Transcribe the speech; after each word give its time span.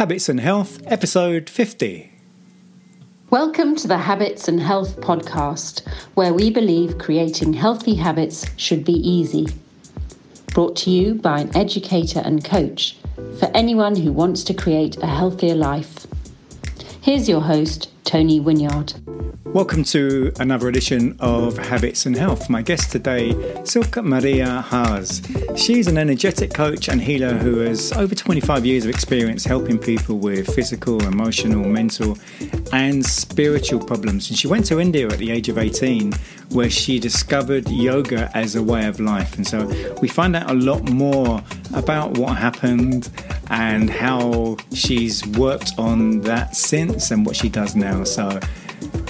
Habits 0.00 0.30
and 0.30 0.40
Health, 0.40 0.80
episode 0.86 1.50
50. 1.50 2.10
Welcome 3.28 3.76
to 3.76 3.86
the 3.86 3.98
Habits 3.98 4.48
and 4.48 4.58
Health 4.58 4.98
podcast, 5.02 5.86
where 6.14 6.32
we 6.32 6.50
believe 6.50 6.96
creating 6.96 7.52
healthy 7.52 7.96
habits 7.96 8.46
should 8.56 8.82
be 8.82 8.94
easy. 8.94 9.46
Brought 10.54 10.74
to 10.76 10.90
you 10.90 11.16
by 11.16 11.40
an 11.40 11.54
educator 11.54 12.22
and 12.24 12.42
coach 12.42 12.96
for 13.38 13.50
anyone 13.54 13.94
who 13.94 14.10
wants 14.10 14.42
to 14.44 14.54
create 14.54 14.96
a 15.02 15.06
healthier 15.06 15.54
life. 15.54 16.06
Here's 17.02 17.30
your 17.30 17.40
host, 17.40 17.88
Tony 18.04 18.40
Winyard. 18.40 19.00
Welcome 19.46 19.84
to 19.84 20.32
another 20.38 20.68
edition 20.68 21.16
of 21.18 21.56
Habits 21.56 22.04
and 22.04 22.14
Health. 22.14 22.50
My 22.50 22.60
guest 22.60 22.92
today, 22.92 23.34
Silke 23.64 24.04
Maria 24.04 24.60
Haas. 24.60 25.22
She's 25.56 25.86
an 25.86 25.96
energetic 25.96 26.52
coach 26.52 26.90
and 26.90 27.00
healer 27.00 27.32
who 27.32 27.60
has 27.60 27.90
over 27.92 28.14
25 28.14 28.66
years 28.66 28.84
of 28.84 28.90
experience 28.90 29.46
helping 29.46 29.78
people 29.78 30.18
with 30.18 30.54
physical, 30.54 31.02
emotional, 31.04 31.64
mental, 31.64 32.18
and 32.72 33.04
spiritual 33.04 33.80
problems. 33.80 34.28
And 34.30 34.38
she 34.38 34.46
went 34.46 34.66
to 34.66 34.80
India 34.80 35.06
at 35.06 35.18
the 35.18 35.30
age 35.30 35.48
of 35.48 35.58
18, 35.58 36.12
where 36.50 36.70
she 36.70 36.98
discovered 36.98 37.68
yoga 37.68 38.30
as 38.34 38.56
a 38.56 38.62
way 38.62 38.86
of 38.86 39.00
life. 39.00 39.36
And 39.36 39.46
so 39.46 39.66
we 40.00 40.08
find 40.08 40.36
out 40.36 40.50
a 40.50 40.54
lot 40.54 40.90
more 40.90 41.42
about 41.74 42.18
what 42.18 42.36
happened 42.36 43.10
and 43.50 43.90
how 43.90 44.56
she's 44.72 45.26
worked 45.26 45.72
on 45.78 46.20
that 46.20 46.56
since 46.56 47.10
and 47.10 47.26
what 47.26 47.36
she 47.36 47.48
does 47.48 47.74
now. 47.74 48.04
So 48.04 48.40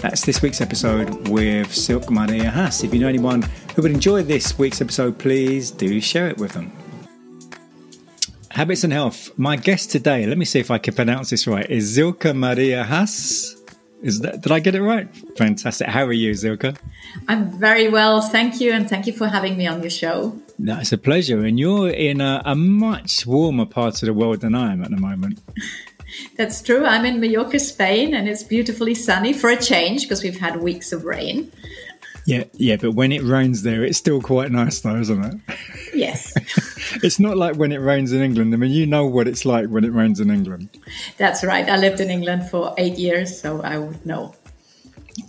that's 0.01 0.25
this 0.25 0.43
week's 0.43 0.61
episode 0.61 1.29
with 1.29 1.73
Silke 1.75 2.11
Maria 2.11 2.51
Haas. 2.51 2.83
If 2.83 2.95
you 2.95 3.01
know 3.01 3.09
anyone 3.09 3.43
who 3.75 3.83
would 3.83 3.93
enjoy 3.93 4.23
this 4.23 4.59
week's 4.59 4.81
episode, 4.81 5.19
please 5.19 5.71
do 5.71 6.01
share 6.01 6.29
it 6.29 6.39
with 6.39 6.53
them. 6.53 6.73
Habits 8.61 8.85
and 8.85 8.93
Health. 8.93 9.31
My 9.39 9.57
guest 9.57 9.91
today, 9.91 10.27
let 10.27 10.37
me 10.37 10.45
see 10.45 10.61
if 10.61 10.71
I 10.71 10.77
can 10.77 10.93
pronounce 10.93 11.31
this 11.31 11.47
right, 11.47 11.65
is 11.71 11.95
Silke 11.95 12.35
Maria 12.35 12.85
Haas. 12.85 13.57
Is 14.03 14.21
that 14.21 14.43
did 14.43 14.53
I 14.53 14.61
get 14.61 14.75
it 14.75 14.83
right? 14.83 15.09
Fantastic. 15.39 15.87
How 15.87 16.05
are 16.05 16.13
you, 16.13 16.35
Silke? 16.35 16.75
I'm 17.27 17.59
very 17.59 17.89
well, 17.89 18.21
thank 18.21 18.61
you, 18.61 18.71
and 18.73 18.87
thank 18.87 19.07
you 19.07 19.15
for 19.15 19.29
having 19.29 19.57
me 19.57 19.67
on 19.67 19.81
your 19.81 19.89
show. 19.89 20.39
It's 20.59 20.93
a 20.93 20.99
pleasure. 20.99 21.43
And 21.43 21.59
you're 21.59 21.89
in 21.89 22.21
a, 22.21 22.43
a 22.45 22.55
much 22.55 23.25
warmer 23.25 23.65
part 23.65 24.03
of 24.03 24.07
the 24.09 24.13
world 24.13 24.43
than 24.43 24.55
I 24.55 24.75
am 24.75 24.85
at 24.85 24.91
the 24.91 24.99
moment. 24.99 25.41
That's 26.37 26.61
true. 26.61 26.85
I'm 26.85 27.07
in 27.07 27.19
Mallorca, 27.19 27.59
Spain, 27.59 28.13
and 28.13 28.29
it's 28.29 28.43
beautifully 28.43 28.95
sunny 28.95 29.33
for 29.33 29.49
a 29.49 29.57
change 29.57 30.03
because 30.03 30.23
we've 30.23 30.39
had 30.39 30.61
weeks 30.61 30.93
of 30.93 31.07
rain. 31.07 31.51
Yeah, 32.27 32.45
yeah, 32.55 32.77
but 32.77 32.93
when 32.93 33.13
it 33.13 33.23
rains 33.23 33.63
there, 33.63 33.85
it's 33.85 33.99
still 33.99 34.21
quite 34.21 34.53
nice, 34.53 34.81
though, 34.81 34.97
isn't 34.97 35.25
it? 35.25 35.57
Yes. 35.95 36.33
it's 37.03 37.19
not 37.19 37.37
like 37.37 37.57
when 37.57 37.73
it 37.73 37.79
rains 37.79 38.13
in 38.13 38.23
England. 38.23 38.53
I 38.55 38.57
mean, 38.57 38.71
you 38.71 38.87
know 38.87 39.07
what 39.07 39.27
it's 39.27 39.45
like 39.45 39.69
when 39.69 39.85
it 39.85 39.93
rains 39.93 40.21
in 40.21 40.31
England. 40.31 40.69
That's 41.17 41.43
right. 41.43 41.69
I 41.69 41.77
lived 41.77 42.01
in 42.01 42.11
England 42.11 42.49
for 42.51 42.75
eight 42.79 42.99
years, 42.99 43.41
so 43.41 43.63
I 43.63 43.79
would 43.79 44.05
know. 44.05 44.35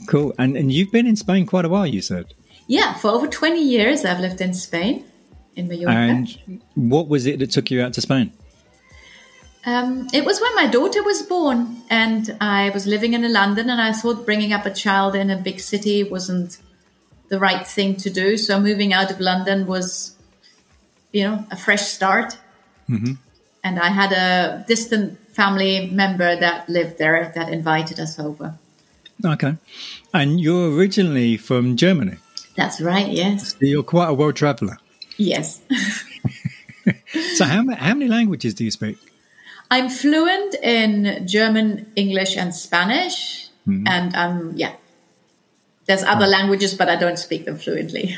Cool. 0.08 0.34
And 0.38 0.56
and 0.58 0.72
you've 0.72 0.92
been 0.92 1.08
in 1.08 1.16
Spain 1.16 1.46
quite 1.46 1.66
a 1.66 1.70
while, 1.70 1.88
you 1.88 2.02
said. 2.02 2.34
Yeah, 2.68 2.94
for 2.94 3.10
over 3.10 3.28
twenty 3.28 3.64
years, 3.64 4.06
I've 4.06 4.20
lived 4.20 4.42
in 4.42 4.54
Spain, 4.54 5.06
in 5.56 5.68
Mallorca. 5.68 5.92
And 5.92 6.62
what 6.76 7.08
was 7.08 7.26
it 7.26 7.40
that 7.40 7.52
took 7.52 7.72
you 7.72 7.82
out 7.82 7.94
to 7.94 8.02
Spain? 8.02 8.32
Um, 9.66 10.08
it 10.12 10.26
was 10.26 10.42
when 10.42 10.56
my 10.56 10.68
daughter 10.68 11.04
was 11.04 11.22
born, 11.22 11.82
and 11.90 12.36
I 12.42 12.72
was 12.72 12.88
living 12.88 13.14
in 13.14 13.32
London, 13.32 13.70
and 13.70 13.82
I 13.82 13.92
thought 13.92 14.26
bringing 14.26 14.54
up 14.54 14.66
a 14.66 14.74
child 14.74 15.16
in 15.16 15.30
a 15.30 15.38
big 15.38 15.60
city 15.60 16.04
wasn't 16.04 16.58
the 17.32 17.40
right 17.40 17.66
thing 17.66 17.96
to 17.96 18.10
do. 18.10 18.38
So 18.38 18.60
moving 18.60 18.94
out 18.94 19.10
of 19.10 19.20
London 19.20 19.66
was, 19.66 20.16
you 21.14 21.24
know, 21.24 21.46
a 21.50 21.56
fresh 21.56 21.84
start. 21.84 22.38
Mm-hmm. 22.90 23.14
And 23.64 23.80
I 23.80 23.88
had 23.88 24.12
a 24.12 24.66
distant 24.68 25.18
family 25.34 25.90
member 25.90 26.36
that 26.36 26.68
lived 26.68 26.98
there 26.98 27.32
that 27.34 27.50
invited 27.50 28.00
us 28.00 28.20
over. 28.20 28.56
Okay, 29.24 29.56
and 30.14 30.42
you're 30.42 30.76
originally 30.76 31.38
from 31.38 31.78
Germany. 31.78 32.18
That's 32.56 32.82
right. 32.82 33.08
Yes. 33.08 33.52
So 33.52 33.60
you're 33.62 33.84
quite 33.84 34.10
a 34.10 34.14
world 34.14 34.36
traveller. 34.36 34.78
Yes. 35.18 35.62
so 37.36 37.46
how 37.46 37.64
how 37.76 37.94
many 37.94 38.08
languages 38.08 38.56
do 38.56 38.66
you 38.66 38.72
speak? 38.72 38.98
I'm 39.70 39.90
fluent 39.90 40.56
in 40.56 41.26
German, 41.28 41.92
English, 41.96 42.36
and 42.36 42.54
Spanish, 42.54 43.48
mm-hmm. 43.68 43.88
and 43.88 44.16
um, 44.16 44.54
yeah, 44.56 44.74
there's 45.86 46.04
other 46.04 46.28
languages, 46.28 46.74
but 46.74 46.90
I 46.90 46.96
don't 46.96 47.18
speak 47.18 47.46
them 47.46 47.58
fluently. 47.58 48.18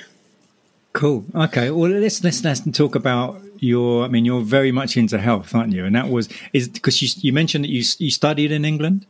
Cool. 0.93 1.25
Okay. 1.33 1.71
Well, 1.71 1.89
let's 1.89 2.23
let's 2.23 2.43
let's 2.43 2.61
talk 2.71 2.95
about 2.95 3.41
your. 3.57 4.05
I 4.05 4.07
mean, 4.09 4.25
you're 4.25 4.41
very 4.41 4.71
much 4.71 4.95
into 4.95 5.17
health, 5.17 5.55
aren't 5.55 5.73
you? 5.73 5.85
And 5.85 5.95
that 5.95 6.09
was 6.09 6.29
is 6.53 6.67
because 6.67 7.01
you 7.01 7.09
you 7.21 7.33
mentioned 7.33 7.63
that 7.63 7.71
you 7.71 7.83
you 7.97 8.11
studied 8.11 8.51
in 8.51 8.63
England. 8.63 9.07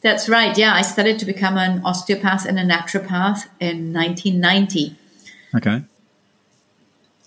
That's 0.00 0.28
right. 0.28 0.56
Yeah, 0.56 0.74
I 0.74 0.82
studied 0.82 1.18
to 1.18 1.26
become 1.26 1.56
an 1.56 1.82
osteopath 1.84 2.46
and 2.46 2.58
a 2.58 2.64
naturopath 2.64 3.46
in 3.60 3.92
1990. 3.92 4.96
Okay. 5.56 5.82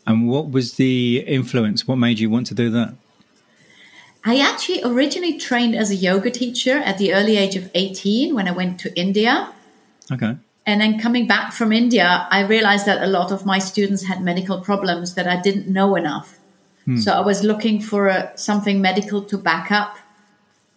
And 0.08 0.28
what 0.28 0.52
was 0.52 0.74
the 0.74 1.24
influence? 1.28 1.88
What 1.88 1.98
made 1.98 2.20
you 2.20 2.30
want 2.30 2.48
to 2.48 2.56
do 2.56 2.70
that? 2.72 2.96
I 4.24 4.40
actually 4.40 4.84
originally 4.84 5.38
trained 5.38 5.76
as 5.76 5.90
a 5.90 5.96
yoga 5.96 6.30
teacher 6.30 6.78
at 6.78 6.98
the 6.98 7.14
early 7.14 7.38
age 7.38 7.56
of 7.56 7.72
18 7.74 8.36
when 8.36 8.48
I 8.48 8.52
went 8.52 8.80
to 8.82 9.00
India. 9.00 9.54
Okay. 10.12 10.38
And 10.66 10.80
then 10.80 11.00
coming 11.00 11.28
back 11.28 11.54
from 11.54 11.72
India, 11.72 12.28
I 12.30 12.42
realized 12.42 12.86
that 12.86 13.02
a 13.02 13.08
lot 13.08 13.32
of 13.32 13.46
my 13.46 13.60
students 13.60 14.04
had 14.04 14.22
medical 14.22 14.62
problems 14.62 15.16
that 15.16 15.28
I 15.28 15.42
didn't 15.42 15.68
know 15.68 15.96
enough. 15.96 16.40
Hmm. 16.86 16.98
So 16.98 17.14
I 17.14 17.22
was 17.22 17.44
looking 17.44 17.82
for 17.82 18.08
a, 18.08 18.32
something 18.38 18.82
medical 18.82 19.24
to 19.24 19.38
back 19.38 19.72
up 19.72 19.98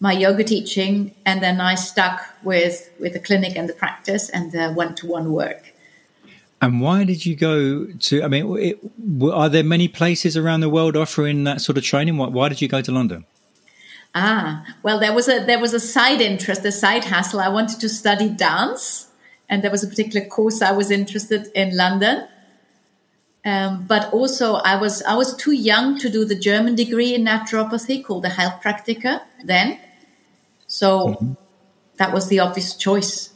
my 0.00 0.12
yoga 0.12 0.44
teaching, 0.44 1.14
and 1.24 1.42
then 1.42 1.60
I 1.60 1.76
stuck 1.76 2.20
with 2.42 2.90
with 2.98 3.12
the 3.12 3.20
clinic 3.20 3.56
and 3.56 3.68
the 3.68 3.72
practice 3.72 4.28
and 4.28 4.52
the 4.52 4.72
one 4.72 4.94
to 4.96 5.06
one 5.06 5.32
work. 5.32 5.72
And 6.60 6.80
why 6.80 7.04
did 7.04 7.26
you 7.26 7.36
go 7.36 7.86
to? 7.86 8.22
I 8.22 8.28
mean, 8.28 8.58
it, 8.58 8.78
are 9.32 9.48
there 9.48 9.64
many 9.64 9.88
places 9.88 10.36
around 10.36 10.60
the 10.60 10.68
world 10.68 10.96
offering 10.96 11.44
that 11.44 11.60
sort 11.60 11.78
of 11.78 11.84
training? 11.84 12.16
Why, 12.16 12.28
why 12.28 12.48
did 12.48 12.60
you 12.60 12.68
go 12.68 12.80
to 12.80 12.92
London? 12.92 13.26
Ah, 14.14 14.64
well, 14.82 14.98
there 14.98 15.12
was 15.12 15.28
a 15.28 15.44
there 15.44 15.58
was 15.58 15.74
a 15.74 15.80
side 15.80 16.20
interest, 16.20 16.64
a 16.64 16.72
side 16.72 17.04
hustle. 17.04 17.40
I 17.40 17.48
wanted 17.48 17.80
to 17.80 17.88
study 17.88 18.28
dance, 18.28 19.08
and 19.48 19.62
there 19.62 19.70
was 19.70 19.84
a 19.84 19.86
particular 19.86 20.26
course 20.26 20.62
I 20.62 20.72
was 20.72 20.90
interested 20.90 21.50
in 21.54 21.76
London. 21.76 22.26
Um, 23.44 23.84
but 23.86 24.10
also, 24.12 24.54
I 24.54 24.76
was 24.80 25.02
I 25.02 25.16
was 25.16 25.36
too 25.36 25.52
young 25.52 25.98
to 25.98 26.08
do 26.08 26.24
the 26.24 26.34
German 26.34 26.74
degree 26.74 27.14
in 27.14 27.24
naturopathy 27.24 28.02
called 28.02 28.24
the 28.24 28.30
Heilpraktiker 28.30 29.20
then, 29.44 29.78
so 30.66 31.08
mm-hmm. 31.08 31.32
that 31.98 32.14
was 32.14 32.28
the 32.28 32.40
obvious 32.40 32.74
choice. 32.74 33.34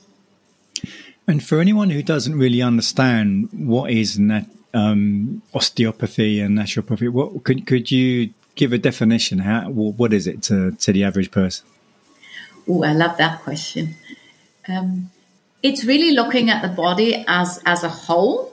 And 1.26 1.44
for 1.44 1.60
anyone 1.60 1.90
who 1.90 2.02
doesn't 2.02 2.38
really 2.38 2.62
understand 2.62 3.50
what 3.52 3.90
is 3.90 4.18
nat- 4.18 4.48
um, 4.72 5.42
osteopathy 5.52 6.40
and 6.40 6.56
naturopathy, 6.56 7.10
what 7.10 7.44
could 7.44 7.66
could 7.66 7.90
you 7.90 8.32
give 8.54 8.72
a 8.72 8.78
definition? 8.78 9.40
How 9.40 9.68
what 9.68 10.14
is 10.14 10.26
it 10.26 10.42
to 10.44 10.72
to 10.72 10.90
the 10.90 11.04
average 11.04 11.30
person? 11.30 11.66
Oh, 12.66 12.82
I 12.82 12.94
love 12.94 13.18
that 13.18 13.42
question. 13.42 13.94
Um, 14.66 15.10
it's 15.62 15.84
really 15.84 16.12
looking 16.12 16.50
at 16.50 16.62
the 16.62 16.68
body 16.68 17.24
as 17.26 17.60
as 17.66 17.82
a 17.82 17.88
whole, 17.88 18.52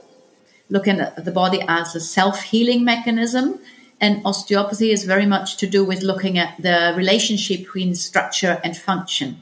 looking 0.69 0.99
at 0.99 1.23
the 1.23 1.31
body 1.31 1.61
as 1.67 1.95
a 1.95 1.99
self 1.99 2.41
healing 2.41 2.83
mechanism, 2.83 3.59
and 4.01 4.25
osteopathy 4.25 4.91
is 4.91 5.03
very 5.03 5.25
much 5.25 5.57
to 5.57 5.67
do 5.67 5.83
with 5.83 6.01
looking 6.01 6.37
at 6.37 6.55
the 6.61 6.93
relationship 6.97 7.59
between 7.59 7.95
structure 7.95 8.59
and 8.63 8.75
function. 8.75 9.41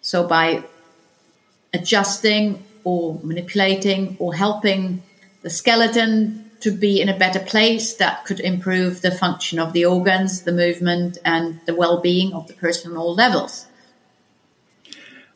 So 0.00 0.26
by 0.26 0.64
adjusting 1.72 2.62
or 2.84 3.18
manipulating 3.22 4.16
or 4.20 4.34
helping 4.34 5.02
the 5.42 5.50
skeleton 5.50 6.50
to 6.60 6.70
be 6.70 7.00
in 7.00 7.08
a 7.08 7.18
better 7.18 7.40
place 7.40 7.94
that 7.94 8.24
could 8.24 8.40
improve 8.40 9.02
the 9.02 9.10
function 9.10 9.58
of 9.58 9.72
the 9.72 9.84
organs, 9.84 10.42
the 10.42 10.52
movement, 10.52 11.18
and 11.24 11.60
the 11.66 11.74
well 11.74 12.00
being 12.00 12.32
of 12.32 12.46
the 12.46 12.54
person 12.54 12.92
on 12.92 12.96
all 12.96 13.14
levels. 13.14 13.66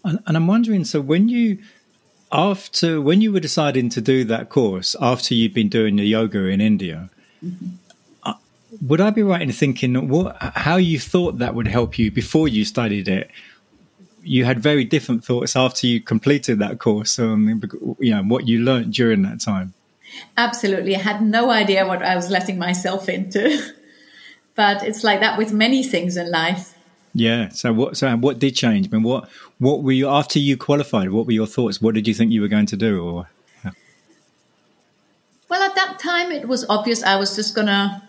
And, 0.05 0.21
and, 0.27 0.37
I'm 0.37 0.47
wondering 0.47 0.85
so 0.85 1.01
when 1.01 1.29
you 1.29 1.59
after 2.31 3.01
when 3.01 3.21
you 3.21 3.33
were 3.33 3.41
deciding 3.41 3.89
to 3.91 4.01
do 4.01 4.25
that 4.25 4.49
course 4.49 4.95
after 5.01 5.35
you'd 5.35 5.55
been 5.55 5.69
doing 5.69 5.97
the 5.97 6.05
yoga 6.05 6.47
in 6.47 6.61
India 6.61 7.11
mm-hmm. 7.45 8.31
would 8.87 9.01
I 9.01 9.11
be 9.11 9.23
right 9.23 9.43
in 9.43 9.51
thinking 9.51 10.09
what 10.09 10.37
how 10.41 10.77
you 10.77 10.99
thought 10.99 11.39
that 11.39 11.55
would 11.55 11.69
help 11.69 11.99
you 11.99 12.11
before 12.11 12.47
you 12.47 12.65
studied 12.65 13.09
it 13.09 13.31
you 14.23 14.45
had 14.45 14.61
very 14.61 14.85
different 14.85 15.25
thoughts 15.25 15.57
after 15.57 15.87
you 15.87 16.01
completed 16.01 16.59
that 16.59 16.79
course 16.79 17.19
on 17.19 17.61
you 17.99 18.15
know 18.15 18.23
what 18.23 18.47
you 18.47 18.61
learned 18.61 18.93
during 18.93 19.23
that 19.23 19.41
time 19.41 19.73
Absolutely. 20.37 20.95
I 20.97 21.01
had 21.01 21.23
no 21.23 21.51
idea 21.51 21.87
what 21.87 22.03
I 22.03 22.17
was 22.17 22.31
letting 22.31 22.59
myself 22.59 23.09
into. 23.09 23.75
but 24.55 24.83
it's 24.83 25.05
like 25.05 25.21
that 25.21 25.39
with 25.39 25.53
many 25.53 25.83
things 25.83 26.17
in 26.17 26.31
life. 26.31 26.75
Yeah. 27.15 27.49
So 27.51 27.73
what 27.73 27.97
so 27.97 28.15
what 28.17 28.39
did 28.39 28.55
change? 28.55 28.89
I 28.89 28.97
mean 28.97 29.03
what 29.03 29.29
what 29.59 29.83
were 29.83 29.93
you 29.93 30.09
after 30.09 30.39
you 30.39 30.57
qualified, 30.57 31.11
what 31.11 31.27
were 31.27 31.33
your 31.33 31.47
thoughts? 31.47 31.81
What 31.81 31.95
did 31.95 32.07
you 32.07 32.15
think 32.15 32.33
you 32.33 32.41
were 32.41 32.49
going 32.49 32.67
to 32.67 32.77
do 32.77 33.03
or 33.03 33.29
Well, 35.49 35.63
at 35.63 35.75
that 35.75 35.99
time 35.99 36.31
it 36.31 36.47
was 36.47 36.67
obvious 36.69 37.03
I 37.03 37.17
was 37.17 37.35
just 37.35 37.55
going 37.55 37.69
to 37.69 38.03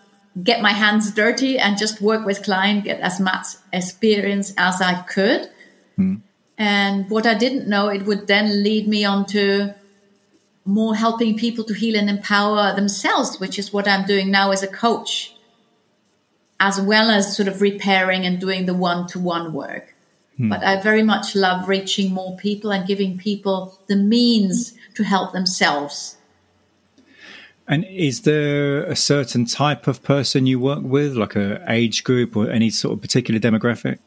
get 0.43 0.61
my 0.61 0.71
hands 0.71 1.11
dirty 1.11 1.57
and 1.57 1.77
just 1.77 2.01
work 2.01 2.25
with 2.25 2.43
client, 2.43 2.83
get 2.83 2.99
as 2.99 3.19
much 3.19 3.47
experience 3.73 4.53
as 4.57 4.81
I 4.81 5.01
could. 5.01 5.49
Mm. 5.97 6.21
And 6.57 7.09
what 7.09 7.25
I 7.25 7.35
didn't 7.35 7.67
know, 7.67 7.87
it 7.87 8.03
would 8.03 8.27
then 8.27 8.63
lead 8.63 8.87
me 8.87 9.05
on 9.05 9.25
to 9.27 9.73
more 10.65 10.95
helping 10.95 11.37
people 11.37 11.63
to 11.63 11.73
heal 11.73 11.95
and 11.95 12.09
empower 12.09 12.75
themselves, 12.75 13.39
which 13.39 13.57
is 13.57 13.73
what 13.73 13.87
I'm 13.87 14.05
doing 14.05 14.29
now 14.29 14.51
as 14.51 14.61
a 14.61 14.67
coach, 14.67 15.33
as 16.59 16.79
well 16.81 17.09
as 17.09 17.35
sort 17.35 17.47
of 17.47 17.61
repairing 17.61 18.25
and 18.25 18.39
doing 18.39 18.65
the 18.65 18.73
one 18.73 19.07
to 19.07 19.19
one 19.19 19.53
work. 19.53 19.95
Hmm. 20.38 20.50
But 20.50 20.63
I 20.63 20.81
very 20.81 21.03
much 21.03 21.35
love 21.35 21.67
reaching 21.67 22.13
more 22.13 22.35
people 22.38 22.71
and 22.71 22.88
giving 22.88 23.17
people 23.17 23.79
the 23.88 23.95
means 23.95 24.73
to 24.95 25.03
help 25.03 25.31
themselves. 25.31 26.17
And 27.67 27.85
is 27.85 28.21
there 28.21 28.83
a 28.83 28.95
certain 28.95 29.45
type 29.45 29.88
of 29.88 30.01
person 30.01 30.47
you 30.47 30.59
work 30.59 30.81
with, 30.81 31.15
like 31.15 31.35
a 31.35 31.63
age 31.67 32.03
group 32.03 32.35
or 32.35 32.50
any 32.50 32.71
sort 32.71 32.94
of 32.94 33.01
particular 33.01 33.39
demographic? 33.39 34.00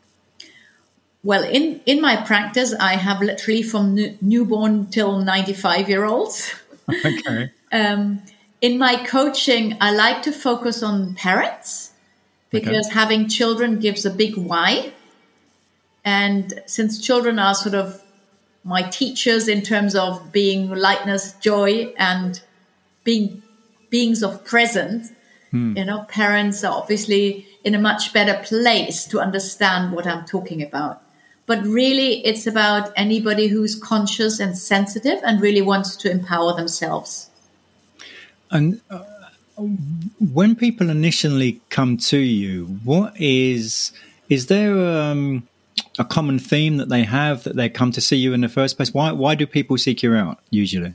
Well, 1.23 1.45
in, 1.45 1.81
in 1.87 2.01
my 2.01 2.17
practice, 2.17 2.75
I 2.75 2.97
have 2.97 3.21
literally 3.21 3.63
from 3.63 3.95
new, 3.95 4.19
newborn 4.21 4.89
till 4.89 5.19
95 5.19 5.89
year 5.89 6.05
olds. 6.05 6.53
Okay. 7.07 7.53
um, 7.73 8.21
in 8.61 8.77
my 8.77 8.97
coaching, 9.07 9.77
I 9.81 9.93
like 9.93 10.23
to 10.23 10.33
focus 10.33 10.83
on 10.83 11.15
parents 11.15 11.92
because 12.53 12.87
okay. 12.87 12.95
having 12.95 13.29
children 13.29 13.81
gives 13.81 14.05
a 14.05 14.11
big 14.11 14.37
why. 14.37 14.93
And 16.05 16.63
since 16.67 17.01
children 17.01 17.39
are 17.39 17.55
sort 17.55 17.75
of 17.75 18.03
my 18.63 18.83
teachers 18.83 19.49
in 19.49 19.63
terms 19.63 19.97
of 19.97 20.31
being 20.31 20.71
lightness, 20.71 21.33
joy, 21.35 21.93
and 21.97 22.41
being 23.03 23.43
beings 23.91 24.23
of 24.23 24.45
presence, 24.45 25.11
hmm. 25.51 25.77
you 25.77 25.85
know, 25.85 26.05
parents 26.09 26.63
are 26.63 26.77
obviously 26.77 27.47
in 27.65 27.75
a 27.75 27.79
much 27.79 28.13
better 28.13 28.41
place 28.45 29.07
to 29.07 29.21
understand 29.21 29.93
what 29.93 30.07
I'm 30.07 30.25
talking 30.25 30.63
about. 30.63 31.03
But 31.47 31.65
really, 31.65 32.25
it's 32.25 32.47
about 32.47 32.93
anybody 32.97 33.49
who's 33.49 33.75
conscious 33.75 34.39
and 34.39 34.57
sensitive 34.57 35.19
and 35.25 35.41
really 35.41 35.63
wants 35.63 35.97
to 35.97 36.11
empower 36.11 36.55
themselves. 36.55 37.31
And 38.51 38.81
uh, 38.91 39.03
when 40.33 40.57
people 40.57 40.91
initially 40.91 41.61
come 41.71 41.97
to 41.99 42.19
you, 42.19 42.79
what 42.85 43.19
is 43.21 43.93
is 44.29 44.47
there 44.47 44.75
um, 44.79 45.47
a 45.99 46.05
common 46.05 46.39
theme 46.39 46.77
that 46.79 46.89
they 46.89 47.05
have 47.05 47.45
that 47.45 47.57
they 47.57 47.69
come 47.69 47.93
to 47.93 48.01
see 48.01 48.17
you 48.17 48.33
in 48.33 48.41
the 48.41 48.49
first 48.49 48.77
place? 48.77 48.93
Why 48.95 49.13
why 49.13 49.35
do 49.35 49.47
people 49.47 49.79
seek 49.79 50.03
you 50.03 50.15
out 50.15 50.39
usually? 50.51 50.95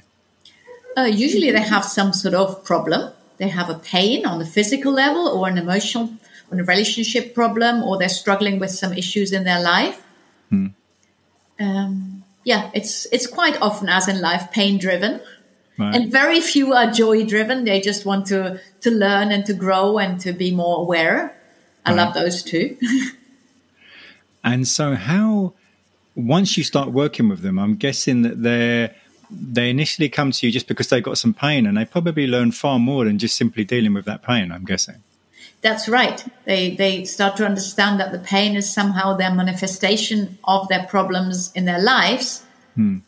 Uh, 0.98 1.04
usually, 1.04 1.52
they 1.52 1.62
have 1.62 1.86
some 1.86 2.12
sort 2.12 2.34
of 2.34 2.64
problem. 2.64 3.12
They 3.38 3.50
have 3.50 3.70
a 3.70 3.76
pain 3.76 4.26
on 4.26 4.40
the 4.40 4.46
physical 4.46 4.92
level, 4.92 5.28
or 5.28 5.48
an 5.48 5.58
emotional, 5.58 6.10
or 6.52 6.60
a 6.60 6.64
relationship 6.64 7.36
problem, 7.36 7.84
or 7.84 7.98
they're 8.00 8.10
struggling 8.10 8.58
with 8.58 8.72
some 8.72 8.94
issues 8.94 9.32
in 9.32 9.44
their 9.44 9.62
life. 9.62 10.02
Hmm. 10.50 10.68
Um, 11.60 12.24
yeah, 12.44 12.72
it's 12.74 13.06
it's 13.12 13.28
quite 13.28 13.62
often, 13.62 13.90
as 13.90 14.08
in 14.08 14.22
life, 14.22 14.52
pain 14.52 14.80
driven. 14.80 15.22
Right. 15.78 15.96
And 15.96 16.12
very 16.12 16.42
few 16.42 16.74
are 16.74 16.92
joy 16.92 17.26
driven. 17.26 17.64
They 17.64 17.82
just 17.82 18.06
want 18.06 18.26
to 18.28 18.60
to 18.82 18.92
learn 18.92 19.32
and 19.32 19.46
to 19.46 19.54
grow 19.54 20.00
and 20.00 20.20
to 20.22 20.34
be 20.34 20.52
more 20.52 20.82
aware. 20.82 21.36
I 21.86 21.92
right. 21.92 21.98
love 21.98 22.14
those 22.14 22.44
too. 22.44 22.78
And 24.48 24.66
so, 24.66 24.96
how 24.96 25.54
once 26.16 26.58
you 26.58 26.64
start 26.64 26.92
working 26.92 27.28
with 27.28 27.42
them, 27.42 27.60
I'm 27.60 27.76
guessing 27.76 28.22
that 28.22 28.42
they're, 28.42 28.96
they 29.30 29.70
initially 29.70 30.08
come 30.08 30.32
to 30.32 30.46
you 30.46 30.54
just 30.54 30.70
because 30.70 30.88
they've 30.88 31.04
got 31.04 31.18
some 31.18 31.34
pain, 31.34 31.66
and 31.66 31.78
they 31.78 31.84
probably 31.84 32.28
learn 32.28 32.54
far 32.54 32.80
more 32.80 33.04
than 33.04 33.20
just 33.20 33.36
simply 33.36 33.66
dealing 33.66 33.94
with 33.94 34.06
that 34.06 34.24
pain. 34.24 34.54
I'm 34.54 34.64
guessing. 34.64 35.04
That's 35.62 35.90
right. 35.90 36.24
They 36.46 36.76
they 36.76 37.04
start 37.04 37.36
to 37.38 37.46
understand 37.46 38.00
that 38.00 38.14
the 38.14 38.20
pain 38.20 38.56
is 38.56 38.72
somehow 38.72 39.18
their 39.18 39.34
manifestation 39.34 40.38
of 40.46 40.70
their 40.70 40.86
problems 40.86 41.52
in 41.54 41.66
their 41.66 41.82
lives, 41.82 42.46
hmm. 42.76 43.00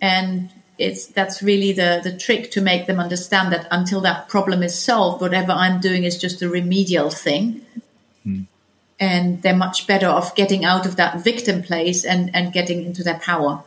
and 0.00 0.50
it's 0.80 1.06
that's 1.06 1.42
really 1.42 1.72
the 1.72 2.00
the 2.02 2.16
trick 2.16 2.50
to 2.52 2.60
make 2.60 2.86
them 2.86 2.98
understand 2.98 3.52
that 3.52 3.68
until 3.70 4.00
that 4.00 4.28
problem 4.28 4.62
is 4.62 4.76
solved, 4.78 5.20
whatever 5.20 5.52
I'm 5.52 5.80
doing 5.80 6.04
is 6.04 6.18
just 6.18 6.42
a 6.42 6.48
remedial 6.48 7.10
thing. 7.10 7.64
Hmm 8.24 8.42
and 9.00 9.40
they're 9.40 9.56
much 9.56 9.86
better 9.86 10.06
off 10.06 10.34
getting 10.34 10.64
out 10.64 10.84
of 10.84 10.96
that 10.96 11.24
victim 11.24 11.62
place 11.62 12.04
and, 12.04 12.30
and 12.34 12.52
getting 12.52 12.84
into 12.84 13.02
their 13.02 13.18
power. 13.18 13.64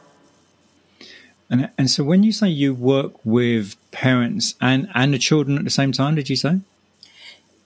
And, 1.50 1.72
and 1.78 1.90
so 1.90 2.04
when 2.04 2.24
you 2.24 2.32
say 2.32 2.48
you 2.48 2.74
work 2.74 3.14
with 3.26 3.76
parents 3.92 4.54
and, 4.62 4.88
and 4.94 5.14
the 5.14 5.18
children 5.18 5.58
at 5.58 5.64
the 5.64 5.72
same 5.72 5.92
time, 5.92 6.16
did 6.16 6.30
you 6.30 6.36
say? 6.36 6.60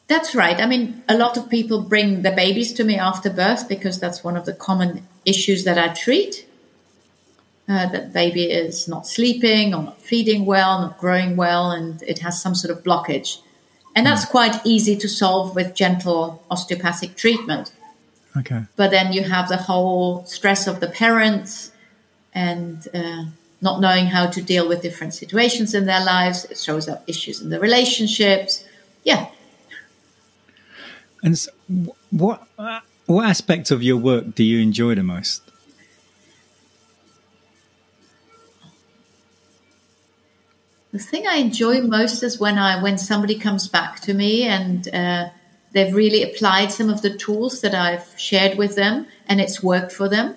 That's 0.07 0.33
right. 0.33 0.59
I 0.61 0.65
mean, 0.65 1.03
a 1.09 1.17
lot 1.17 1.35
of 1.35 1.49
people 1.49 1.81
bring 1.81 2.21
the 2.21 2.31
babies 2.31 2.71
to 2.73 2.85
me 2.85 2.97
after 2.97 3.29
birth 3.29 3.67
because 3.67 3.99
that's 3.99 4.23
one 4.23 4.37
of 4.37 4.45
the 4.45 4.53
common 4.53 5.05
issues 5.25 5.65
that 5.65 5.77
I 5.77 5.93
treat. 5.93 6.46
Uh, 7.69 7.85
that 7.89 8.13
baby 8.13 8.43
is 8.43 8.87
not 8.87 9.05
sleeping 9.05 9.73
or 9.73 9.83
not 9.83 10.01
feeding 10.01 10.45
well, 10.45 10.79
not 10.79 10.97
growing 10.97 11.35
well, 11.35 11.71
and 11.71 12.01
it 12.03 12.19
has 12.19 12.41
some 12.41 12.55
sort 12.55 12.75
of 12.75 12.81
blockage. 12.81 13.41
And 13.93 14.05
that's 14.05 14.23
hmm. 14.23 14.31
quite 14.31 14.65
easy 14.65 14.95
to 14.95 15.09
solve 15.09 15.53
with 15.53 15.75
gentle 15.75 16.41
osteopathic 16.49 17.17
treatment. 17.17 17.73
Okay. 18.37 18.63
But 18.75 18.91
then 18.91 19.11
you 19.11 19.23
have 19.23 19.49
the 19.49 19.57
whole 19.57 20.25
stress 20.25 20.67
of 20.67 20.79
the 20.79 20.87
parents 20.87 21.71
and 22.33 22.87
uh, 22.93 23.25
not 23.61 23.81
knowing 23.81 24.05
how 24.05 24.27
to 24.27 24.41
deal 24.41 24.67
with 24.67 24.81
different 24.81 25.13
situations 25.13 25.73
in 25.73 25.85
their 25.85 26.03
lives. 26.03 26.45
It 26.45 26.59
shows 26.59 26.87
up 26.87 27.03
issues 27.07 27.41
in 27.41 27.49
the 27.49 27.59
relationships. 27.59 28.63
Yeah. 29.03 29.27
And 31.23 31.37
so 31.37 31.51
what 32.11 32.47
what 33.07 33.25
aspect 33.25 33.71
of 33.71 33.81
your 33.81 33.97
work 33.97 34.35
do 34.35 34.43
you 34.43 34.59
enjoy 34.59 34.95
the 34.95 35.03
most? 35.03 35.41
The 40.97 41.03
thing 41.03 41.27
I 41.27 41.35
enjoy 41.35 41.81
most 41.81 42.23
is 42.23 42.39
when 42.39 42.57
I 42.57 42.81
when 42.81 42.97
somebody 42.97 43.37
comes 43.37 43.67
back 43.67 43.99
to 44.01 44.13
me 44.13 44.43
and 44.43 44.87
uh, 44.93 45.29
they've 45.71 45.93
really 45.93 46.23
applied 46.23 46.71
some 46.71 46.89
of 46.89 47.01
the 47.01 47.15
tools 47.15 47.61
that 47.61 47.75
I've 47.75 48.07
shared 48.19 48.57
with 48.57 48.75
them 48.75 49.07
and 49.27 49.39
it's 49.39 49.61
worked 49.61 49.91
for 49.91 50.09
them, 50.09 50.35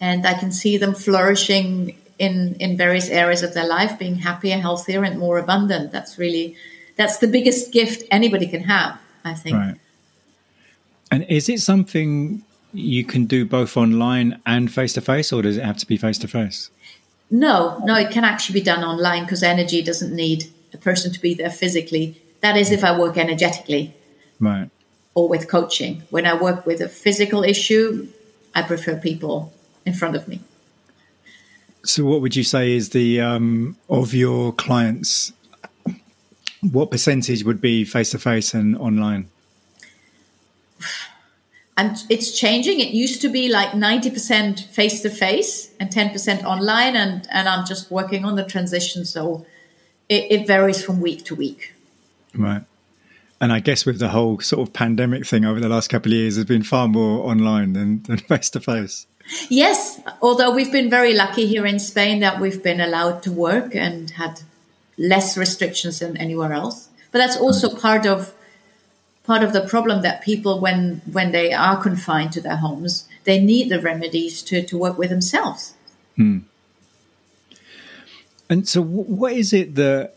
and 0.00 0.26
I 0.26 0.34
can 0.34 0.52
see 0.52 0.76
them 0.76 0.94
flourishing 0.94 1.96
in 2.18 2.56
in 2.60 2.76
various 2.76 3.08
areas 3.08 3.42
of 3.42 3.54
their 3.54 3.66
life, 3.66 3.98
being 3.98 4.16
happier, 4.16 4.58
healthier, 4.58 5.04
and 5.04 5.18
more 5.18 5.38
abundant. 5.38 5.92
That's 5.92 6.18
really 6.18 6.56
that's 6.96 7.18
the 7.18 7.28
biggest 7.28 7.72
gift 7.72 8.04
anybody 8.10 8.46
can 8.46 8.62
have, 8.64 8.98
I 9.24 9.34
think. 9.34 9.56
Right. 9.56 9.76
And 11.10 11.24
is 11.28 11.48
it 11.48 11.60
something 11.60 12.42
you 12.72 13.04
can 13.04 13.26
do 13.26 13.44
both 13.44 13.76
online 13.76 14.40
and 14.44 14.72
face 14.72 14.92
to 14.94 15.00
face, 15.00 15.32
or 15.32 15.42
does 15.42 15.56
it 15.56 15.64
have 15.64 15.78
to 15.78 15.86
be 15.86 15.96
face 15.96 16.18
to 16.18 16.28
face? 16.28 16.70
No, 17.30 17.80
no, 17.84 17.96
it 17.96 18.10
can 18.10 18.24
actually 18.24 18.60
be 18.60 18.64
done 18.64 18.84
online 18.84 19.24
because 19.24 19.42
energy 19.42 19.82
doesn't 19.82 20.14
need 20.14 20.52
a 20.72 20.78
person 20.78 21.12
to 21.12 21.20
be 21.20 21.34
there 21.34 21.50
physically. 21.50 22.20
That 22.40 22.56
is 22.56 22.70
if 22.70 22.84
I 22.84 22.96
work 22.96 23.16
energetically. 23.16 23.94
Right. 24.38 24.70
Or 25.14 25.28
with 25.28 25.48
coaching. 25.48 26.02
When 26.10 26.26
I 26.26 26.34
work 26.34 26.66
with 26.66 26.80
a 26.80 26.88
physical 26.88 27.42
issue, 27.42 28.08
I 28.54 28.62
prefer 28.62 28.96
people 28.96 29.52
in 29.84 29.94
front 29.94 30.14
of 30.14 30.28
me. 30.28 30.40
So, 31.84 32.04
what 32.04 32.20
would 32.20 32.34
you 32.36 32.44
say 32.44 32.72
is 32.72 32.90
the 32.90 33.20
um, 33.20 33.76
of 33.88 34.12
your 34.12 34.52
clients? 34.52 35.32
What 36.60 36.90
percentage 36.90 37.44
would 37.44 37.60
be 37.60 37.84
face 37.84 38.10
to 38.10 38.18
face 38.18 38.54
and 38.54 38.76
online? 38.76 39.28
and 41.76 41.96
it's 42.08 42.38
changing. 42.38 42.80
It 42.80 42.88
used 42.88 43.20
to 43.22 43.28
be 43.28 43.48
like 43.48 43.70
90% 43.70 44.64
face 44.66 45.02
to 45.02 45.10
face 45.10 45.70
and 45.78 45.90
10% 45.90 46.44
online. 46.44 46.96
And, 46.96 47.26
and 47.30 47.48
I'm 47.48 47.66
just 47.66 47.90
working 47.90 48.24
on 48.24 48.36
the 48.36 48.44
transition. 48.44 49.04
So 49.04 49.44
it, 50.08 50.26
it 50.30 50.46
varies 50.46 50.82
from 50.82 51.00
week 51.00 51.24
to 51.26 51.34
week. 51.34 51.74
Right. 52.34 52.62
And 53.40 53.52
I 53.52 53.60
guess 53.60 53.84
with 53.84 53.98
the 53.98 54.08
whole 54.08 54.40
sort 54.40 54.66
of 54.66 54.72
pandemic 54.72 55.26
thing 55.26 55.44
over 55.44 55.60
the 55.60 55.68
last 55.68 55.88
couple 55.88 56.12
of 56.12 56.16
years, 56.16 56.36
there's 56.36 56.46
been 56.46 56.62
far 56.62 56.88
more 56.88 57.28
online 57.30 57.74
than 57.74 58.00
face 58.28 58.48
to 58.50 58.60
face. 58.60 59.06
Yes, 59.50 60.00
although 60.22 60.54
we've 60.54 60.72
been 60.72 60.88
very 60.88 61.12
lucky 61.12 61.46
here 61.46 61.66
in 61.66 61.78
Spain 61.78 62.20
that 62.20 62.40
we've 62.40 62.62
been 62.62 62.80
allowed 62.80 63.22
to 63.24 63.32
work 63.32 63.74
and 63.74 64.10
had 64.10 64.40
less 64.96 65.36
restrictions 65.36 65.98
than 65.98 66.16
anywhere 66.16 66.52
else. 66.52 66.88
But 67.10 67.18
that's 67.18 67.36
also 67.36 67.74
part 67.74 68.06
of 68.06 68.32
part 69.26 69.42
of 69.42 69.52
the 69.52 69.62
problem 69.62 70.02
that 70.02 70.22
people, 70.22 70.60
when 70.60 71.02
when 71.10 71.32
they 71.32 71.52
are 71.52 71.80
confined 71.80 72.32
to 72.32 72.40
their 72.40 72.56
homes, 72.56 73.08
they 73.24 73.40
need 73.40 73.68
the 73.68 73.80
remedies 73.80 74.42
to 74.42 74.62
to 74.62 74.78
work 74.78 74.96
with 74.96 75.10
themselves. 75.10 75.74
Hmm. 76.16 76.38
And 78.48 78.68
so, 78.68 78.82
what 78.82 79.32
is 79.32 79.52
it 79.52 79.74
that 79.74 80.14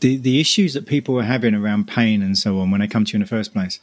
the 0.00 0.16
the 0.16 0.40
issues 0.40 0.74
that 0.74 0.86
people 0.86 1.18
are 1.18 1.24
having 1.24 1.54
around 1.54 1.86
pain 1.86 2.22
and 2.22 2.36
so 2.36 2.58
on 2.58 2.70
when 2.70 2.80
they 2.80 2.88
come 2.88 3.04
to 3.04 3.12
you 3.12 3.16
in 3.18 3.20
the 3.20 3.28
first 3.28 3.52
place? 3.52 3.78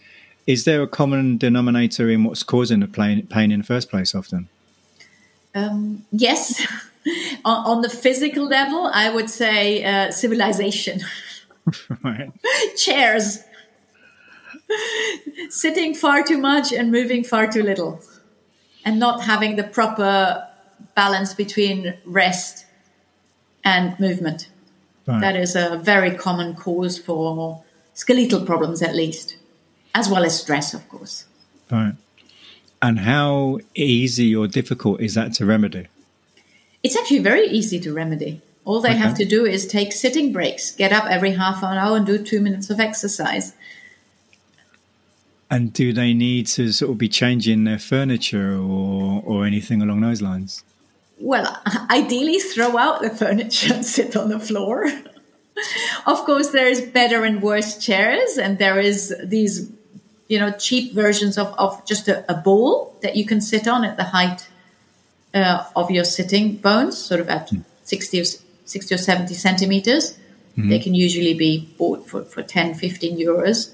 Is 0.47 0.63
there 0.63 0.81
a 0.81 0.87
common 0.87 1.37
denominator 1.37 2.09
in 2.09 2.23
what's 2.23 2.41
causing 2.41 2.79
the 2.79 2.87
pain, 2.87 3.27
pain 3.27 3.51
in 3.51 3.59
the 3.59 3.65
first 3.65 3.89
place? 3.89 4.15
Often, 4.15 4.47
um, 5.53 6.05
yes. 6.11 6.65
on, 7.45 7.65
on, 7.67 7.81
the 7.81 7.89
physical 7.89 8.45
level, 8.45 8.89
I 8.93 9.09
would 9.13 9.29
say 9.29 9.83
uh, 9.83 10.11
civilization. 10.11 11.01
right. 12.03 12.31
chairs. 12.77 13.39
Sitting 15.49 15.93
far 15.95 16.23
too 16.23 16.37
much 16.37 16.73
and 16.73 16.91
moving 16.91 17.23
far 17.23 17.47
too 17.47 17.63
little, 17.63 18.01
and 18.83 18.99
not 18.99 19.23
having 19.23 19.55
the 19.55 19.63
proper 19.63 20.45
balance 20.95 21.33
between 21.33 21.95
rest 22.05 22.65
and 23.63 23.97
movement. 23.99 24.49
Right. 25.05 25.21
That 25.21 25.35
is 25.37 25.55
a 25.55 25.79
very 25.81 26.11
common 26.15 26.53
cause 26.55 26.97
for 26.97 27.63
skeletal 27.93 28.45
problems, 28.45 28.81
at 28.81 28.93
least, 28.95 29.37
as 29.95 30.09
well 30.09 30.25
as 30.25 30.39
stress, 30.39 30.73
of 30.73 30.87
course. 30.89 31.25
Right. 31.71 31.93
And 32.81 32.99
how 32.99 33.59
easy 33.73 34.35
or 34.35 34.47
difficult 34.47 35.01
is 35.01 35.15
that 35.15 35.33
to 35.35 35.45
remedy? 35.45 35.87
It's 36.83 36.95
actually 36.95 37.19
very 37.19 37.47
easy 37.47 37.79
to 37.79 37.93
remedy. 37.93 38.41
All 38.65 38.81
they 38.81 38.89
Okay. 38.89 38.97
have 38.97 39.15
to 39.15 39.25
do 39.25 39.45
is 39.45 39.65
take 39.65 39.93
sitting 39.93 40.31
breaks, 40.33 40.71
get 40.71 40.91
up 40.91 41.05
every 41.09 41.31
half 41.31 41.63
an 41.63 41.77
hour 41.77 41.97
and 41.97 42.05
do 42.05 42.17
two 42.17 42.41
minutes 42.41 42.69
of 42.69 42.79
exercise. 42.79 43.53
And 45.49 45.71
do 45.71 45.93
they 45.93 46.13
need 46.13 46.47
to 46.47 46.71
sort 46.71 46.91
of 46.91 46.97
be 46.97 47.07
changing 47.07 47.63
their 47.63 47.79
furniture 47.79 48.57
or, 48.57 49.23
or 49.25 49.45
anything 49.45 49.81
along 49.81 50.01
those 50.01 50.21
lines? 50.21 50.63
Well, 51.19 51.61
ideally, 51.89 52.39
throw 52.39 52.77
out 52.77 53.01
the 53.01 53.09
furniture 53.09 53.73
and 53.73 53.85
sit 53.85 54.15
on 54.15 54.29
the 54.29 54.39
floor. 54.39 54.85
of 56.05 56.17
course, 56.25 56.49
there's 56.49 56.81
better 56.81 57.23
and 57.23 57.41
worse 57.41 57.77
chairs, 57.77 58.37
and 58.37 58.59
there 58.59 58.79
is 58.79 59.15
these, 59.23 59.71
you 60.27 60.37
know, 60.37 60.51
cheap 60.51 60.93
versions 60.93 61.37
of, 61.37 61.47
of 61.57 61.85
just 61.85 62.07
a, 62.07 62.29
a 62.29 62.35
ball 62.35 62.95
that 63.01 63.15
you 63.15 63.25
can 63.25 63.39
sit 63.39 63.67
on 63.67 63.85
at 63.85 63.95
the 63.95 64.03
height 64.03 64.49
uh, 65.33 65.63
of 65.75 65.89
your 65.89 66.03
sitting 66.03 66.57
bones, 66.57 66.97
sort 66.97 67.21
of 67.21 67.29
at 67.29 67.49
60 67.83 68.21
or, 68.21 68.25
60 68.65 68.95
or 68.95 68.97
70 68.97 69.33
centimeters. 69.33 70.17
They 70.57 70.79
can 70.79 70.95
usually 70.95 71.35
be 71.35 71.69
bought 71.77 72.09
for, 72.09 72.23
for 72.23 72.41
10, 72.41 72.73
15 72.73 73.19
euros. 73.19 73.73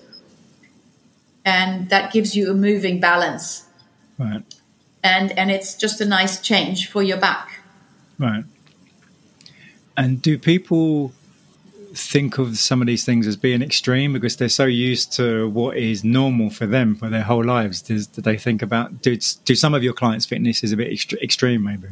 And 1.46 1.90
that 1.90 2.14
gives 2.14 2.36
you 2.36 2.52
a 2.52 2.54
moving 2.54 3.00
balance. 3.00 3.66
Right. 4.18 4.44
And, 5.04 5.38
and 5.38 5.52
it's 5.52 5.76
just 5.76 6.00
a 6.00 6.06
nice 6.06 6.42
change 6.42 6.90
for 6.90 7.04
your 7.04 7.18
back. 7.18 7.60
Right. 8.18 8.46
And 9.98 10.22
do 10.22 10.38
people 10.38 11.12
think 11.96 12.40
of 12.40 12.58
some 12.58 12.82
of 12.82 12.88
these 12.88 13.06
things 13.06 13.28
as 13.28 13.36
being 13.36 13.62
extreme 13.62 14.14
because 14.14 14.36
they're 14.38 14.50
so 14.50 14.66
used 14.66 15.14
to 15.14 15.50
what 15.50 15.78
is 15.78 16.04
normal 16.04 16.50
for 16.50 16.66
them 16.66 16.96
for 16.96 17.10
their 17.10 17.22
whole 17.22 17.44
lives? 17.44 17.82
Does, 17.82 18.08
do 18.08 18.22
they 18.22 18.38
think 18.38 18.62
about 18.62 19.02
do 19.02 19.18
do 19.46 19.56
some 19.56 19.74
of 19.74 19.84
your 19.84 19.94
clients 19.94 20.26
this 20.26 20.64
is 20.64 20.72
a 20.72 20.78
bit 20.78 20.92
extre- 20.92 21.22
extreme? 21.22 21.64
Maybe. 21.64 21.90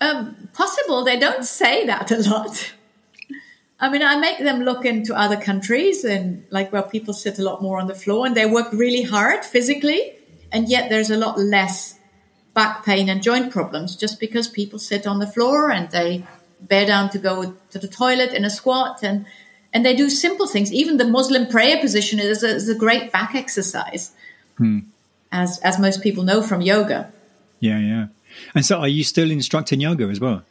Um, 0.00 0.48
possible. 0.52 1.04
They 1.04 1.18
don't 1.18 1.44
say 1.44 1.86
that 1.86 2.10
a 2.10 2.28
lot. 2.28 2.72
I 3.82 3.88
mean, 3.88 4.00
I 4.00 4.14
make 4.14 4.38
them 4.38 4.62
look 4.62 4.84
into 4.84 5.12
other 5.12 5.36
countries 5.36 6.04
and 6.04 6.44
like 6.50 6.72
where 6.72 6.82
people 6.82 7.12
sit 7.12 7.40
a 7.40 7.42
lot 7.42 7.60
more 7.60 7.80
on 7.80 7.88
the 7.88 7.96
floor 7.96 8.24
and 8.24 8.36
they 8.36 8.46
work 8.46 8.72
really 8.72 9.02
hard 9.02 9.44
physically, 9.44 10.12
and 10.52 10.68
yet 10.68 10.88
there's 10.88 11.10
a 11.10 11.16
lot 11.16 11.36
less 11.36 11.98
back 12.54 12.84
pain 12.84 13.08
and 13.08 13.24
joint 13.24 13.50
problems 13.50 13.96
just 13.96 14.20
because 14.20 14.46
people 14.46 14.78
sit 14.78 15.04
on 15.04 15.18
the 15.18 15.26
floor 15.26 15.72
and 15.72 15.90
they 15.90 16.24
bear 16.60 16.86
down 16.86 17.10
to 17.10 17.18
go 17.18 17.56
to 17.70 17.78
the 17.80 17.88
toilet 17.88 18.32
in 18.32 18.44
a 18.44 18.50
squat 18.50 19.02
and 19.02 19.26
and 19.72 19.84
they 19.84 19.96
do 19.96 20.08
simple 20.08 20.46
things. 20.46 20.72
Even 20.72 20.98
the 20.98 21.06
Muslim 21.06 21.48
prayer 21.48 21.80
position 21.80 22.20
is 22.20 22.44
a, 22.44 22.54
is 22.54 22.68
a 22.68 22.76
great 22.76 23.10
back 23.10 23.34
exercise, 23.34 24.12
hmm. 24.58 24.80
as 25.32 25.58
as 25.58 25.80
most 25.80 26.02
people 26.02 26.22
know 26.22 26.40
from 26.40 26.60
yoga. 26.60 27.10
Yeah, 27.58 27.80
yeah. 27.80 28.06
And 28.54 28.64
so, 28.64 28.78
are 28.78 28.88
you 28.88 29.02
still 29.02 29.30
instructing 29.30 29.80
yoga 29.80 30.04
as 30.04 30.20
well? 30.20 30.44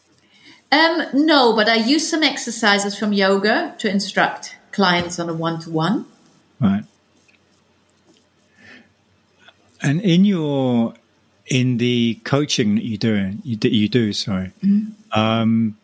Um, 0.72 1.04
no, 1.14 1.54
but 1.54 1.68
I 1.68 1.76
use 1.76 2.10
some 2.10 2.24
exercises 2.24 2.98
from 2.98 3.12
yoga 3.12 3.76
to 3.80 3.90
instruct 3.90 4.56
clients 4.72 5.20
on 5.20 5.30
a 5.30 5.34
one 5.34 5.60
to 5.62 5.70
one. 5.70 6.06
Right. 6.60 6.84
And 9.82 10.00
in 10.02 10.26
your 10.26 10.94
in 11.48 11.78
the 11.78 12.20
coaching 12.24 12.76
that 12.76 12.86
you 12.86 12.98
do, 12.98 13.34
you 13.44 13.56
do, 13.58 13.68
you 13.68 13.90
do 13.90 14.14
sorry. 14.14 14.52
Um, 15.12 15.78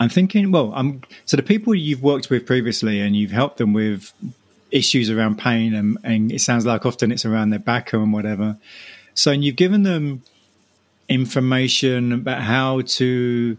I'm 0.00 0.08
thinking. 0.08 0.52
Well, 0.52 0.72
I'm 0.74 1.02
so 1.24 1.36
the 1.36 1.42
people 1.42 1.74
you've 1.74 2.02
worked 2.02 2.30
with 2.30 2.46
previously, 2.46 3.00
and 3.00 3.16
you've 3.16 3.30
helped 3.30 3.56
them 3.58 3.72
with 3.72 4.12
issues 4.70 5.08
around 5.08 5.38
pain, 5.38 5.74
and, 5.74 5.96
and 6.04 6.30
it 6.30 6.40
sounds 6.40 6.66
like 6.66 6.84
often 6.84 7.10
it's 7.10 7.24
around 7.24 7.50
their 7.50 7.58
back 7.58 7.92
and 7.92 8.12
whatever. 8.12 8.58
So, 9.14 9.32
and 9.32 9.44
you've 9.44 9.56
given 9.56 9.84
them 9.84 10.22
information 11.08 12.12
about 12.12 12.42
how 12.42 12.82
to 12.82 13.56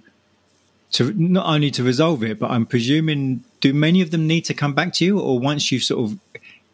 to 0.93 1.13
not 1.13 1.45
only 1.45 1.71
to 1.71 1.83
resolve 1.83 2.23
it, 2.23 2.39
but 2.39 2.49
I'm 2.51 2.65
presuming 2.65 3.43
do 3.61 3.73
many 3.73 4.01
of 4.01 4.11
them 4.11 4.25
need 4.27 4.45
to 4.45 4.53
come 4.53 4.73
back 4.73 4.93
to 4.93 5.05
you, 5.05 5.19
or 5.19 5.39
once 5.39 5.71
you've 5.71 5.83
sort 5.83 6.09
of 6.11 6.19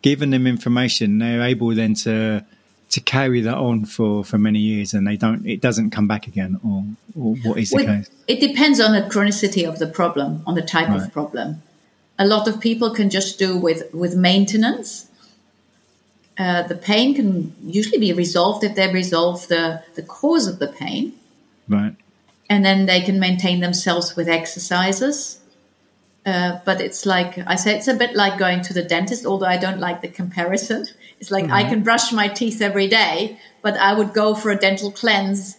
given 0.02 0.30
them 0.30 0.46
information, 0.48 1.20
they're 1.20 1.42
able 1.42 1.74
then 1.76 1.94
to 1.96 2.46
to 2.92 3.02
carry 3.02 3.42
that 3.42 3.56
on 3.58 3.84
for 3.86 4.24
for 4.24 4.38
many 4.38 4.60
years, 4.60 4.94
and 4.94 5.06
they 5.08 5.18
don't 5.18 5.46
it 5.46 5.60
doesn't 5.62 5.90
come 5.90 6.08
back 6.08 6.28
again, 6.28 6.60
or, 6.64 6.84
or 7.20 7.36
what 7.44 7.58
is 7.58 7.72
the 7.72 7.78
With- 7.78 7.86
case? 7.88 8.10
it 8.28 8.40
depends 8.40 8.80
on 8.80 8.94
the 8.94 9.02
chronicity 9.10 9.68
of 9.68 9.80
the 9.80 9.88
problem, 9.88 10.44
on 10.48 10.56
the 10.56 10.62
type 10.62 10.88
Right. 10.90 11.02
of 11.02 11.12
problem. 11.12 11.62
A 12.18 12.26
lot 12.26 12.48
of 12.48 12.62
people 12.62 12.92
can 12.92 13.10
just 13.10 13.38
do 13.40 13.58
with 13.58 13.84
with 13.94 14.16
maintenance. 14.16 15.08
Uh, 16.38 16.64
the 16.64 16.76
pain 16.76 17.16
can 17.16 17.54
usually 17.66 17.98
be 17.98 18.12
resolved 18.12 18.62
if 18.64 18.76
they 18.76 18.92
resolve 18.92 19.48
the, 19.48 19.82
the 19.96 20.02
cause 20.02 20.48
of 20.48 20.60
the 20.60 20.68
pain, 20.68 21.14
Right, 21.70 21.96
and 22.50 22.64
then 22.64 22.86
they 22.86 23.02
can 23.02 23.20
maintain 23.20 23.60
themselves 23.60 24.16
with 24.16 24.28
exercises. 24.28 25.40
Uh, 26.26 26.60
but 26.66 26.82
it's 26.82 27.06
like 27.06 27.38
I 27.46 27.56
say, 27.56 27.78
it's 27.78 27.88
a 27.88 27.94
bit 27.94 28.16
like 28.16 28.40
going 28.40 28.62
to 28.64 28.74
the 28.74 28.82
dentist, 28.82 29.26
although 29.26 29.46
I 29.46 29.58
don't 29.58 29.80
like 29.80 30.02
the 30.02 30.08
comparison. 30.08 30.88
It's 31.20 31.30
like 31.32 31.50
I 31.52 31.64
can 31.64 31.84
brush 31.84 32.12
my 32.12 32.28
teeth 32.28 32.62
every 32.62 32.88
day, 32.88 33.40
but 33.62 33.78
I 33.78 33.94
would 33.94 34.14
go 34.14 34.34
for 34.34 34.50
a 34.50 34.56
dental 34.56 34.92
cleanse 34.92 35.58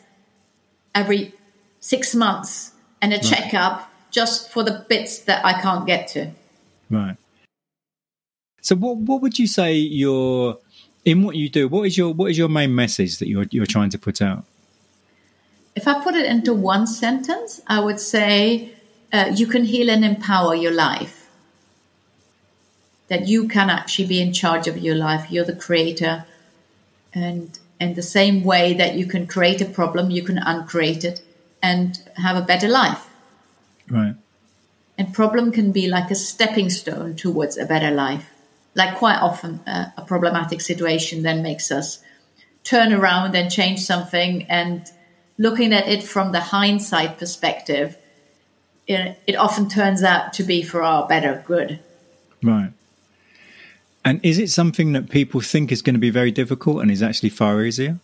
every 0.95 1.33
six 1.81 2.15
months 2.15 2.73
and 3.01 3.13
a 3.13 3.19
checkup 3.19 3.91
just 4.11 4.51
for 4.51 4.65
the 4.65 4.85
bits 4.89 5.21
that 5.21 5.45
I 5.45 5.61
can't 5.61 5.87
get 5.87 6.09
to. 6.09 6.31
right. 6.91 7.17
So, 8.63 8.75
what 8.75 8.97
what 8.97 9.23
would 9.23 9.39
you 9.39 9.47
say 9.47 9.75
your 9.75 10.59
in 11.05 11.23
what 11.23 11.37
you 11.37 11.49
do? 11.49 11.69
What 11.69 11.87
is 11.87 11.97
your 11.97 12.13
what 12.13 12.31
is 12.33 12.37
your 12.37 12.49
main 12.49 12.75
message 12.75 13.19
that 13.19 13.29
you're 13.29 13.47
you're 13.51 13.67
trying 13.67 13.91
to 13.91 13.99
put 13.99 14.21
out? 14.21 14.45
If 15.77 15.87
I 15.87 16.03
put 16.03 16.15
it 16.15 16.25
into 16.25 16.55
one 16.55 16.87
sentence, 16.87 17.61
I 17.67 17.81
would 17.81 18.01
say 18.01 18.73
uh, 19.13 19.31
you 19.35 19.47
can 19.47 19.65
heal 19.65 19.91
and 19.91 20.05
empower 20.05 20.55
your 20.55 20.73
life. 20.73 21.31
That 23.09 23.29
you 23.29 23.47
can 23.47 23.69
actually 23.69 24.09
be 24.09 24.21
in 24.21 24.33
charge 24.33 24.67
of 24.67 24.79
your 24.79 24.97
life. 24.97 25.31
You're 25.31 25.45
the 25.45 25.55
creator. 25.55 26.25
And 27.13 27.57
in 27.79 27.95
the 27.95 28.03
same 28.03 28.43
way 28.43 28.73
that 28.75 28.95
you 28.95 29.07
can 29.07 29.27
create 29.27 29.61
a 29.61 29.67
problem, 29.67 30.11
you 30.11 30.23
can 30.23 30.39
uncreate 30.39 31.05
it 31.05 31.21
and 31.63 31.99
have 32.17 32.37
a 32.37 32.43
better 32.43 32.69
life. 32.69 33.09
Right, 33.89 34.17
And 34.99 35.15
problem 35.15 35.53
can 35.53 35.71
be 35.71 35.89
like 35.89 36.11
a 36.11 36.17
stepping 36.17 36.71
stone 36.71 37.15
towards 37.15 37.57
a 37.57 37.67
better 37.67 37.91
life. 37.91 38.31
Like 38.75 38.97
quite 38.97 39.19
often, 39.19 39.61
uh, 39.67 39.91
a 39.97 40.03
problematic 40.03 40.61
situation 40.61 41.23
then 41.23 41.43
makes 41.43 41.71
us 41.71 42.03
turn 42.65 42.93
around 42.93 43.37
and 43.37 43.51
change 43.51 43.81
something. 43.81 44.43
And 44.49 44.91
looking 45.39 45.73
at 45.73 45.89
it 45.89 46.03
from 46.03 46.33
the 46.33 46.41
hindsight 46.41 47.19
perspective, 47.19 47.97
it, 48.87 49.19
it 49.27 49.35
often 49.35 49.69
turns 49.69 50.03
out 50.03 50.33
to 50.35 50.43
be 50.43 50.63
for 50.63 50.83
our 50.83 51.07
better 51.07 51.43
good. 51.47 51.81
right. 52.43 52.73
And 54.05 54.25
is 54.25 54.39
it 54.39 54.51
something 54.51 54.93
that 54.93 55.11
people 55.11 55.41
think 55.41 55.73
is 55.73 55.83
going 55.83 55.95
to 55.95 56.01
be 56.01 56.11
very 56.11 56.31
difficult 56.31 56.81
and 56.81 56.93
is 56.93 57.03
actually 57.03 57.31
far 57.31 57.61
easier? 57.63 57.99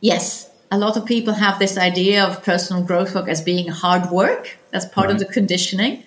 Yes, 0.00 0.48
a 0.70 0.78
lot 0.78 0.96
of 0.96 1.04
people 1.04 1.34
have 1.34 1.58
this 1.58 1.76
idea 1.76 2.24
of 2.24 2.44
personal 2.44 2.84
growth 2.84 3.12
work 3.12 3.28
as 3.28 3.40
being 3.40 3.66
hard 3.66 4.10
work. 4.12 4.56
That's 4.70 4.86
part 4.86 5.10
of 5.10 5.18
the 5.18 5.24
conditioning. 5.24 6.04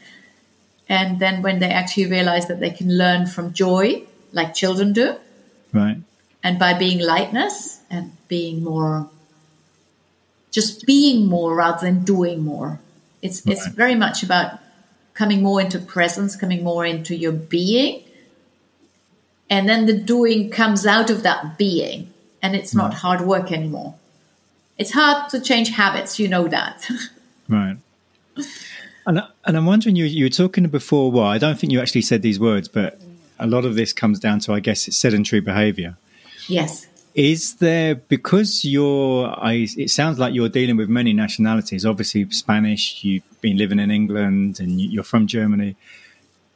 And 0.87 1.19
then 1.19 1.41
when 1.41 1.59
they 1.59 1.69
actually 1.69 2.05
realize 2.05 2.47
that 2.47 2.61
they 2.61 2.69
can 2.69 2.97
learn 2.97 3.27
from 3.27 3.51
joy, 3.51 4.03
like 4.31 4.53
children 4.53 4.93
do, 4.93 5.17
Right, 5.73 5.97
and 6.41 6.57
by 6.57 6.73
being 6.73 6.99
lightness 6.99 7.81
and 7.89 8.15
being 8.27 8.63
more 8.63 9.09
just 10.53 10.85
being 10.85 11.25
more 11.27 11.55
rather 11.55 11.85
than 11.85 12.03
doing 12.05 12.41
more 12.41 12.79
it's 13.21 13.45
it's 13.45 13.67
very 13.67 13.95
much 13.95 14.23
about 14.23 14.59
coming 15.13 15.43
more 15.43 15.59
into 15.59 15.77
presence 15.79 16.35
coming 16.35 16.63
more 16.63 16.85
into 16.85 17.15
your 17.15 17.33
being 17.33 18.01
and 19.49 19.67
then 19.67 19.85
the 19.85 19.97
doing 19.97 20.49
comes 20.49 20.85
out 20.85 21.09
of 21.09 21.23
that 21.23 21.57
being 21.57 22.11
and 22.41 22.55
it's 22.55 22.73
not 22.73 22.93
hard 22.93 23.21
work 23.21 23.51
anymore 23.51 23.95
it's 24.77 24.91
hard 24.91 25.29
to 25.29 25.41
change 25.41 25.71
habits 25.71 26.19
you 26.19 26.27
know 26.27 26.47
that 26.47 26.89
right. 27.49 27.77
And 29.05 29.21
and 29.45 29.57
I'm 29.57 29.65
wondering 29.65 29.95
you 29.95 30.05
you 30.05 30.25
were 30.25 30.29
talking 30.29 30.65
before. 30.67 31.11
Well, 31.11 31.25
I 31.25 31.37
don't 31.37 31.59
think 31.59 31.71
you 31.73 31.81
actually 31.81 32.01
said 32.01 32.21
these 32.21 32.39
words, 32.39 32.67
but 32.67 32.99
a 33.39 33.47
lot 33.47 33.65
of 33.65 33.75
this 33.75 33.91
comes 33.91 34.19
down 34.19 34.39
to, 34.39 34.53
I 34.53 34.59
guess, 34.59 34.87
it's 34.87 34.97
sedentary 34.97 35.41
behaviour. 35.41 35.97
yes 36.47 36.87
Is 37.15 37.55
there 37.55 37.95
because 37.95 38.65
you're? 38.65 39.27
I, 39.27 39.67
it 39.77 39.91
sounds 39.91 40.17
like 40.17 40.33
you're 40.33 40.49
dealing 40.49 40.77
with 40.77 40.89
many 40.89 41.13
nationalities. 41.13 41.85
Obviously, 41.85 42.27
Spanish. 42.31 43.03
You've 43.03 43.23
been 43.41 43.57
living 43.57 43.79
in 43.79 43.91
England, 43.91 44.59
and 44.59 44.81
you- 44.81 44.89
you're 44.89 45.03
from 45.03 45.27
Germany. 45.27 45.75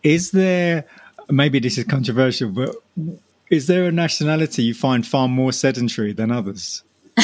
is 0.04 0.32
there 0.32 0.86
maybe 1.30 1.60
this 1.60 1.78
is 1.78 1.84
controversial, 1.84 2.50
but 2.50 2.74
is 3.50 3.68
there 3.68 3.86
a 3.86 3.92
nationality 3.92 4.64
you 4.64 4.74
find 4.74 5.06
far 5.06 5.28
more 5.28 5.52
sedentary 5.52 6.14
than 6.14 6.32
others? 6.32 6.84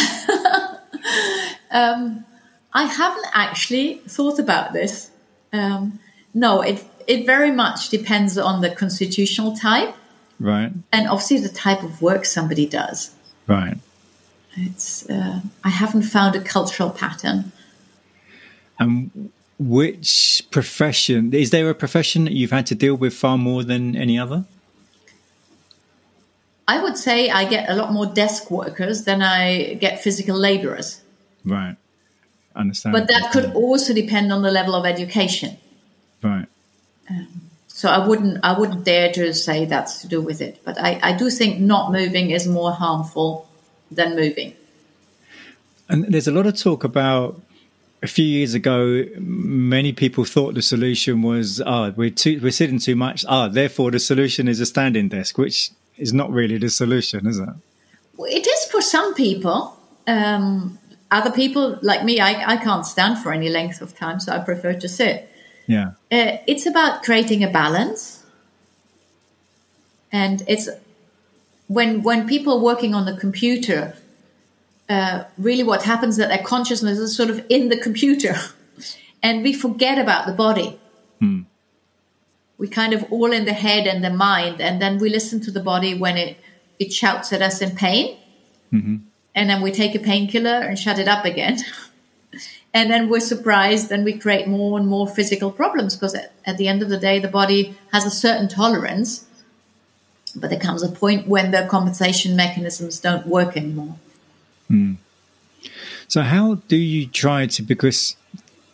um, 1.71 2.25
I 2.73 2.83
haven't 2.85 3.25
actually 3.33 3.95
thought 4.07 4.39
about 4.39 4.73
this. 4.73 5.11
Um, 5.51 5.99
no, 6.33 6.61
it 6.61 6.83
it 7.07 7.25
very 7.25 7.51
much 7.51 7.89
depends 7.89 8.37
on 8.37 8.61
the 8.61 8.69
constitutional 8.69 9.55
type, 9.55 9.95
right, 10.39 10.71
and 10.91 11.07
obviously 11.07 11.39
the 11.39 11.49
type 11.49 11.83
of 11.83 12.01
work 12.01 12.25
somebody 12.25 12.65
does. 12.65 13.11
Right. 13.47 13.77
It's 14.55 15.09
uh, 15.09 15.41
I 15.63 15.69
haven't 15.69 16.03
found 16.03 16.35
a 16.35 16.41
cultural 16.41 16.89
pattern. 16.89 17.51
And 18.79 19.31
which 19.59 20.43
profession 20.51 21.33
is 21.33 21.49
there 21.51 21.69
a 21.69 21.75
profession 21.75 22.25
that 22.25 22.33
you've 22.33 22.51
had 22.51 22.65
to 22.67 22.75
deal 22.75 22.95
with 22.95 23.13
far 23.13 23.37
more 23.37 23.63
than 23.63 23.95
any 23.95 24.17
other? 24.17 24.45
I 26.67 26.81
would 26.81 26.97
say 26.97 27.29
I 27.29 27.45
get 27.45 27.69
a 27.69 27.75
lot 27.75 27.91
more 27.91 28.05
desk 28.05 28.49
workers 28.49 29.03
than 29.03 29.21
I 29.21 29.73
get 29.75 30.01
physical 30.01 30.37
laborers. 30.37 31.01
Right. 31.43 31.75
Understand. 32.55 32.93
But 32.93 33.07
that 33.07 33.31
could 33.31 33.53
also 33.53 33.93
depend 33.93 34.31
on 34.31 34.43
the 34.43 34.51
level 34.51 34.75
of 34.75 34.85
education. 34.85 35.57
Right. 36.21 36.47
Um, 37.09 37.42
so 37.75 37.89
I 37.89 38.05
wouldn't 38.07 38.37
I 38.43 38.57
wouldn't 38.57 38.83
dare 38.85 39.11
to 39.13 39.33
say 39.33 39.65
that's 39.65 40.01
to 40.01 40.07
do 40.07 40.21
with 40.21 40.41
it. 40.41 40.61
But 40.63 40.79
I, 40.79 40.99
I 41.01 41.17
do 41.17 41.31
think 41.31 41.59
not 41.59 41.91
moving 41.91 42.29
is 42.29 42.47
more 42.47 42.71
harmful 42.71 43.49
than 43.89 44.15
moving. 44.15 44.53
And 45.89 46.05
there's 46.05 46.27
a 46.27 46.31
lot 46.31 46.45
of 46.45 46.55
talk 46.55 46.83
about 46.83 47.41
a 48.03 48.07
few 48.07 48.25
years 48.25 48.53
ago, 48.53 49.05
many 49.17 49.91
people 49.91 50.23
thought 50.23 50.53
the 50.53 50.61
solution 50.61 51.23
was, 51.23 51.61
ah, 51.61 51.87
oh, 51.87 51.93
we're 51.95 52.11
too, 52.11 52.39
we're 52.43 52.51
sitting 52.51 52.77
too 52.77 52.95
much. 52.95 53.25
Ah, 53.27 53.47
therefore 53.47 53.89
the 53.89 53.99
solution 53.99 54.47
is 54.47 54.59
a 54.59 54.67
standing 54.67 55.09
desk, 55.09 55.39
which 55.39 55.71
is 55.97 56.13
not 56.13 56.29
really 56.29 56.59
the 56.59 56.69
solution, 56.69 57.25
is 57.25 57.39
it? 57.39 57.49
It 58.19 58.45
is 58.45 58.65
for 58.65 58.81
some 58.81 59.15
people. 59.15 59.75
Um, 60.05 60.77
other 61.09 61.31
people, 61.31 61.79
like 61.81 62.03
me, 62.03 62.19
I, 62.19 62.53
I 62.53 62.57
can't 62.57 62.85
stand 62.85 63.17
for 63.17 63.33
any 63.33 63.49
length 63.49 63.81
of 63.81 63.97
time, 63.97 64.19
so 64.19 64.31
I 64.31 64.39
prefer 64.39 64.73
to 64.73 64.87
sit. 64.87 65.32
Yeah. 65.67 65.91
Uh, 66.11 66.37
it's 66.47 66.65
about 66.65 67.03
creating 67.03 67.43
a 67.43 67.49
balance. 67.49 68.23
And 70.11 70.43
it's 70.47 70.69
when 71.67 72.03
when 72.03 72.27
people 72.27 72.53
are 72.57 72.63
working 72.63 72.93
on 72.93 73.05
the 73.05 73.17
computer, 73.17 73.95
uh, 74.89 75.23
really 75.37 75.63
what 75.63 75.83
happens 75.83 76.17
that 76.17 76.29
their 76.29 76.43
consciousness 76.43 76.99
is 76.99 77.15
sort 77.15 77.29
of 77.29 77.43
in 77.49 77.69
the 77.69 77.77
computer 77.77 78.35
and 79.23 79.41
we 79.41 79.53
forget 79.53 79.97
about 79.97 80.27
the 80.27 80.33
body. 80.33 80.79
Hmm. 81.19 81.41
We 82.57 82.67
kind 82.67 82.93
of 82.93 83.11
all 83.11 83.31
in 83.31 83.45
the 83.45 83.53
head 83.53 83.87
and 83.87 84.03
the 84.03 84.11
mind, 84.11 84.61
and 84.61 84.81
then 84.81 84.99
we 84.99 85.09
listen 85.09 85.41
to 85.41 85.51
the 85.51 85.59
body 85.59 85.95
when 85.95 86.17
it, 86.17 86.37
it 86.77 86.93
shouts 86.93 87.33
at 87.33 87.41
us 87.41 87.61
in 87.61 87.75
pain. 87.75 88.17
Mm-hmm. 88.71 88.97
And 89.35 89.49
then 89.49 89.61
we 89.61 89.71
take 89.71 89.95
a 89.95 89.99
painkiller 89.99 90.59
and 90.59 90.77
shut 90.77 90.99
it 90.99 91.07
up 91.07 91.25
again. 91.25 91.57
and 92.73 92.89
then 92.89 93.07
we're 93.07 93.19
surprised 93.19 93.91
and 93.91 94.03
we 94.03 94.13
create 94.13 94.47
more 94.47 94.79
and 94.79 94.87
more 94.87 95.07
physical 95.07 95.51
problems 95.51 95.95
because 95.95 96.15
at, 96.15 96.33
at 96.45 96.57
the 96.57 96.67
end 96.67 96.81
of 96.81 96.89
the 96.89 96.97
day, 96.97 97.19
the 97.19 97.27
body 97.27 97.75
has 97.91 98.05
a 98.05 98.09
certain 98.09 98.47
tolerance. 98.47 99.25
But 100.35 100.49
there 100.49 100.59
comes 100.59 100.81
a 100.81 100.89
point 100.89 101.27
when 101.27 101.51
the 101.51 101.67
compensation 101.69 102.35
mechanisms 102.35 102.99
don't 102.99 103.27
work 103.27 103.55
anymore. 103.55 103.95
Mm. 104.71 104.97
So, 106.07 106.21
how 106.21 106.55
do 106.67 106.75
you 106.75 107.05
try 107.05 107.45
to, 107.45 107.61
because 107.61 108.15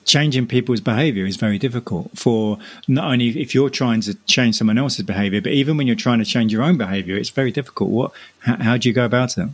changing 0.06 0.48
people's 0.48 0.80
behavior 0.80 1.26
is 1.26 1.36
very 1.36 1.58
difficult 1.58 2.18
for 2.18 2.58
not 2.88 3.12
only 3.12 3.28
if 3.40 3.54
you're 3.54 3.70
trying 3.70 4.00
to 4.02 4.14
change 4.26 4.56
someone 4.56 4.78
else's 4.78 5.06
behavior, 5.06 5.42
but 5.42 5.52
even 5.52 5.76
when 5.76 5.86
you're 5.86 5.98
trying 5.98 6.20
to 6.20 6.26
change 6.26 6.54
your 6.54 6.64
own 6.64 6.78
behavior, 6.78 7.18
it's 7.18 7.30
very 7.30 7.52
difficult. 7.52 7.90
What, 7.90 8.12
how, 8.40 8.56
how 8.56 8.78
do 8.78 8.88
you 8.88 8.96
go 8.96 9.04
about 9.04 9.38
it? 9.38 9.50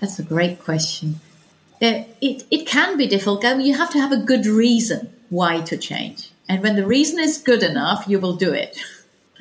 That's 0.00 0.18
a 0.18 0.22
great 0.22 0.58
question. 0.58 1.20
Uh, 1.82 2.04
it, 2.20 2.44
it 2.50 2.66
can 2.66 2.96
be 2.96 3.08
difficult. 3.08 3.44
I 3.44 3.54
mean, 3.54 3.66
you 3.66 3.76
have 3.76 3.90
to 3.90 3.98
have 3.98 4.12
a 4.12 4.16
good 4.16 4.46
reason 4.46 5.12
why 5.30 5.62
to 5.62 5.76
change. 5.76 6.30
And 6.48 6.62
when 6.62 6.76
the 6.76 6.86
reason 6.86 7.18
is 7.18 7.38
good 7.38 7.62
enough, 7.62 8.04
you 8.06 8.20
will 8.20 8.36
do 8.36 8.52
it. 8.52 8.78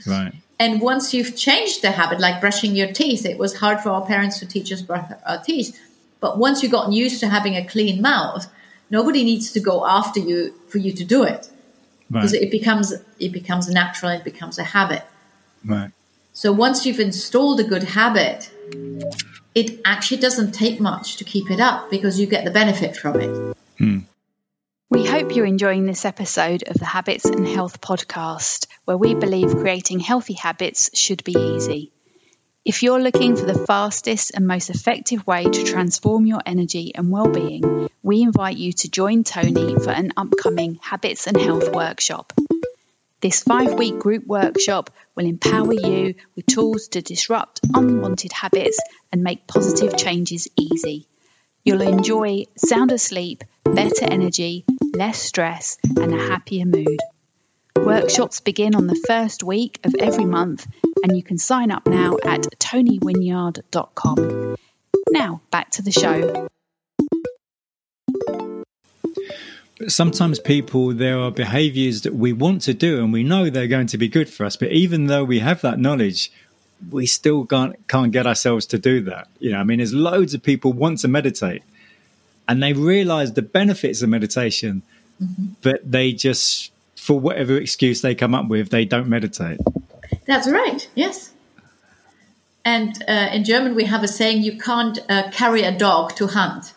Right. 0.08 0.34
And 0.60 0.82
once 0.82 1.13
you've 1.13 1.36
changed 1.36 1.82
the 1.82 1.91
habit, 1.91 2.19
like 2.19 2.41
brushing 2.41 2.75
your 2.75 2.91
teeth, 2.91 3.25
it 3.25 3.38
was 3.38 3.58
hard 3.58 3.80
for 3.80 3.89
our 3.89 4.06
parents 4.06 4.39
to 4.39 4.47
teach 4.47 4.71
us 4.71 4.82
brush 4.82 5.12
our 5.25 5.41
teeth. 5.41 5.80
But 6.19 6.38
once 6.38 6.62
you've 6.62 6.71
gotten 6.71 6.93
used 6.93 7.19
to 7.19 7.27
having 7.27 7.56
a 7.56 7.65
clean 7.65 8.01
mouth, 8.01 8.47
nobody 8.89 9.23
needs 9.23 9.51
to 9.51 9.60
go 9.60 9.86
after 9.86 10.19
you 10.19 10.54
for 10.67 10.77
you 10.77 10.93
to 10.93 11.04
do 11.04 11.23
it 11.23 11.49
because 12.12 12.34
right. 12.34 12.43
it 12.43 12.51
becomes 12.51 12.93
it 13.19 13.32
becomes 13.32 13.69
natural. 13.69 14.12
It 14.12 14.23
becomes 14.23 14.60
a 14.60 14.63
habit. 14.63 15.04
Right. 15.65 15.91
So 16.34 16.51
once 16.51 16.86
you've 16.86 16.99
installed 16.99 17.60
a 17.60 17.63
good 17.63 17.84
habit, 17.84 18.51
it 19.53 19.81
actually 19.85 20.21
doesn't 20.21 20.53
take 20.53 20.79
much 20.79 21.17
to 21.17 21.23
keep 21.23 21.51
it 21.51 21.59
up 21.59 21.89
because 21.89 22.19
you 22.19 22.27
get 22.27 22.45
the 22.45 22.51
benefit 22.51 22.95
from 22.95 23.19
it. 23.19 23.57
Hmm. 23.77 23.99
We 24.89 25.05
hope 25.05 25.35
you're 25.35 25.45
enjoying 25.45 25.85
this 25.85 26.03
episode 26.03 26.63
of 26.67 26.75
the 26.75 26.85
Habits 26.85 27.25
and 27.25 27.47
Health 27.47 27.79
podcast, 27.79 28.67
where 28.85 28.97
we 28.97 29.13
believe 29.13 29.55
creating 29.55 30.01
healthy 30.01 30.33
habits 30.33 30.89
should 30.93 31.23
be 31.23 31.31
easy. 31.31 31.93
If 32.65 32.83
you're 32.83 33.01
looking 33.01 33.35
for 33.35 33.45
the 33.45 33.65
fastest 33.65 34.33
and 34.35 34.45
most 34.45 34.69
effective 34.69 35.25
way 35.25 35.45
to 35.45 35.63
transform 35.63 36.25
your 36.25 36.41
energy 36.45 36.93
and 36.93 37.09
well-being, 37.09 37.89
we 38.03 38.21
invite 38.21 38.57
you 38.57 38.73
to 38.73 38.91
join 38.91 39.23
Tony 39.23 39.75
for 39.75 39.91
an 39.91 40.11
upcoming 40.17 40.77
Habits 40.81 41.25
and 41.25 41.37
Health 41.37 41.73
workshop. 41.73 42.33
This 43.21 43.43
five 43.43 43.73
week 43.75 43.99
group 43.99 44.25
workshop 44.25 44.89
will 45.15 45.27
empower 45.27 45.73
you 45.73 46.15
with 46.36 46.47
tools 46.47 46.88
to 46.89 47.03
disrupt 47.03 47.60
unwanted 47.71 48.31
habits 48.34 48.79
and 49.12 49.21
make 49.21 49.45
positive 49.45 49.95
changes 49.95 50.47
easy. 50.57 51.07
You'll 51.63 51.84
enjoy 51.84 52.45
sounder 52.57 52.97
sleep, 52.97 53.43
better 53.63 54.05
energy, 54.05 54.65
less 54.95 55.21
stress, 55.21 55.77
and 55.84 56.15
a 56.15 56.17
happier 56.17 56.65
mood. 56.65 56.97
Workshops 57.77 58.39
begin 58.39 58.73
on 58.73 58.88
the 58.88 58.99
first 59.07 59.43
week 59.43 59.79
of 59.84 59.93
every 59.99 60.25
month, 60.25 60.65
and 61.03 61.15
you 61.15 61.21
can 61.21 61.38
sign 61.38 61.69
up 61.69 61.86
now 61.86 62.17
at 62.25 62.41
tonywinyard.com. 62.60 64.55
Now, 65.12 65.41
back 65.51 65.69
to 65.71 65.84
the 65.84 65.91
show. 65.91 66.47
Sometimes 69.88 70.39
people, 70.39 70.94
there 70.94 71.20
are 71.20 71.32
behaviors 71.32 72.02
that 72.02 72.13
we 72.13 72.34
want 72.34 72.62
to 72.63 72.74
do 72.74 73.04
and 73.04 73.12
we 73.13 73.24
know 73.24 73.50
they're 73.50 73.67
going 73.67 73.88
to 73.88 73.98
be 73.98 74.08
good 74.08 74.30
for 74.30 74.46
us, 74.46 74.56
but 74.56 74.72
even 74.72 75.08
though 75.08 75.24
we 75.24 75.39
have 75.39 75.62
that 75.62 75.80
knowledge, 75.80 76.32
we 76.89 77.06
still 77.06 77.46
can't 77.46 77.76
can't 77.88 78.12
get 78.12 78.26
ourselves 78.26 78.65
to 78.67 78.80
do 78.80 79.02
that. 79.02 79.28
You 79.39 79.52
know, 79.52 79.60
I 79.60 79.63
mean, 79.63 79.78
there's 79.78 79.94
loads 79.94 80.34
of 80.34 80.41
people 80.41 80.74
want 80.74 81.00
to 81.00 81.08
meditate, 81.08 81.63
and 82.48 82.62
they 82.62 82.74
realize 82.74 83.34
the 83.34 83.41
benefits 83.41 84.02
of 84.02 84.10
meditation, 84.10 84.82
mm-hmm. 85.22 85.54
but 85.62 85.80
they 85.89 86.13
just, 86.13 86.72
for 86.96 87.20
whatever 87.20 87.58
excuse 87.58 88.02
they 88.02 88.15
come 88.15 88.34
up 88.34 88.48
with, 88.48 88.70
they 88.70 88.86
don't 88.86 89.08
meditate. 89.08 89.60
That's 90.26 90.50
right. 90.50 90.89
Yes. 90.96 91.32
And 92.63 93.04
uh, 93.08 93.30
in 93.34 93.44
German, 93.44 93.76
we 93.76 93.86
have 93.86 94.04
a 94.04 94.08
saying: 94.08 94.44
"You 94.44 94.58
can't 94.58 95.00
uh, 95.10 95.30
carry 95.32 95.63
a 95.63 95.78
dog 95.78 96.15
to 96.15 96.28
hunt." 96.28 96.74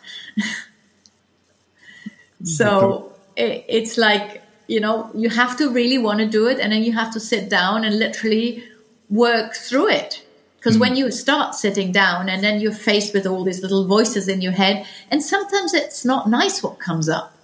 So 2.45 3.13
it, 3.35 3.65
it's 3.67 3.97
like 3.97 4.41
you 4.67 4.79
know, 4.79 5.11
you 5.13 5.29
have 5.29 5.57
to 5.57 5.69
really 5.69 5.97
want 5.97 6.19
to 6.19 6.25
do 6.25 6.47
it, 6.47 6.59
and 6.59 6.71
then 6.71 6.83
you 6.83 6.93
have 6.93 7.11
to 7.13 7.19
sit 7.19 7.49
down 7.49 7.83
and 7.83 7.99
literally 7.99 8.63
work 9.09 9.55
through 9.55 9.89
it. 9.89 10.23
Because 10.57 10.77
mm. 10.77 10.81
when 10.81 10.95
you 10.95 11.11
start 11.11 11.53
sitting 11.53 11.91
down 11.91 12.27
and 12.27 12.43
then 12.43 12.59
you're 12.59 12.73
faced 12.73 13.13
with 13.13 13.27
all 13.27 13.43
these 13.43 13.61
little 13.61 13.85
voices 13.85 14.27
in 14.27 14.41
your 14.41 14.53
head, 14.53 14.87
and 15.11 15.21
sometimes 15.21 15.73
it's 15.73 16.03
not 16.03 16.29
nice 16.29 16.63
what 16.63 16.79
comes 16.79 17.07
up. 17.07 17.35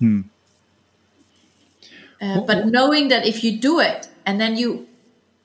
Mm. 0.00 0.24
Uh, 2.20 2.40
but 2.40 2.66
knowing 2.66 3.08
that 3.08 3.26
if 3.26 3.42
you 3.42 3.58
do 3.58 3.80
it 3.80 4.08
and 4.24 4.40
then 4.40 4.56
you 4.56 4.86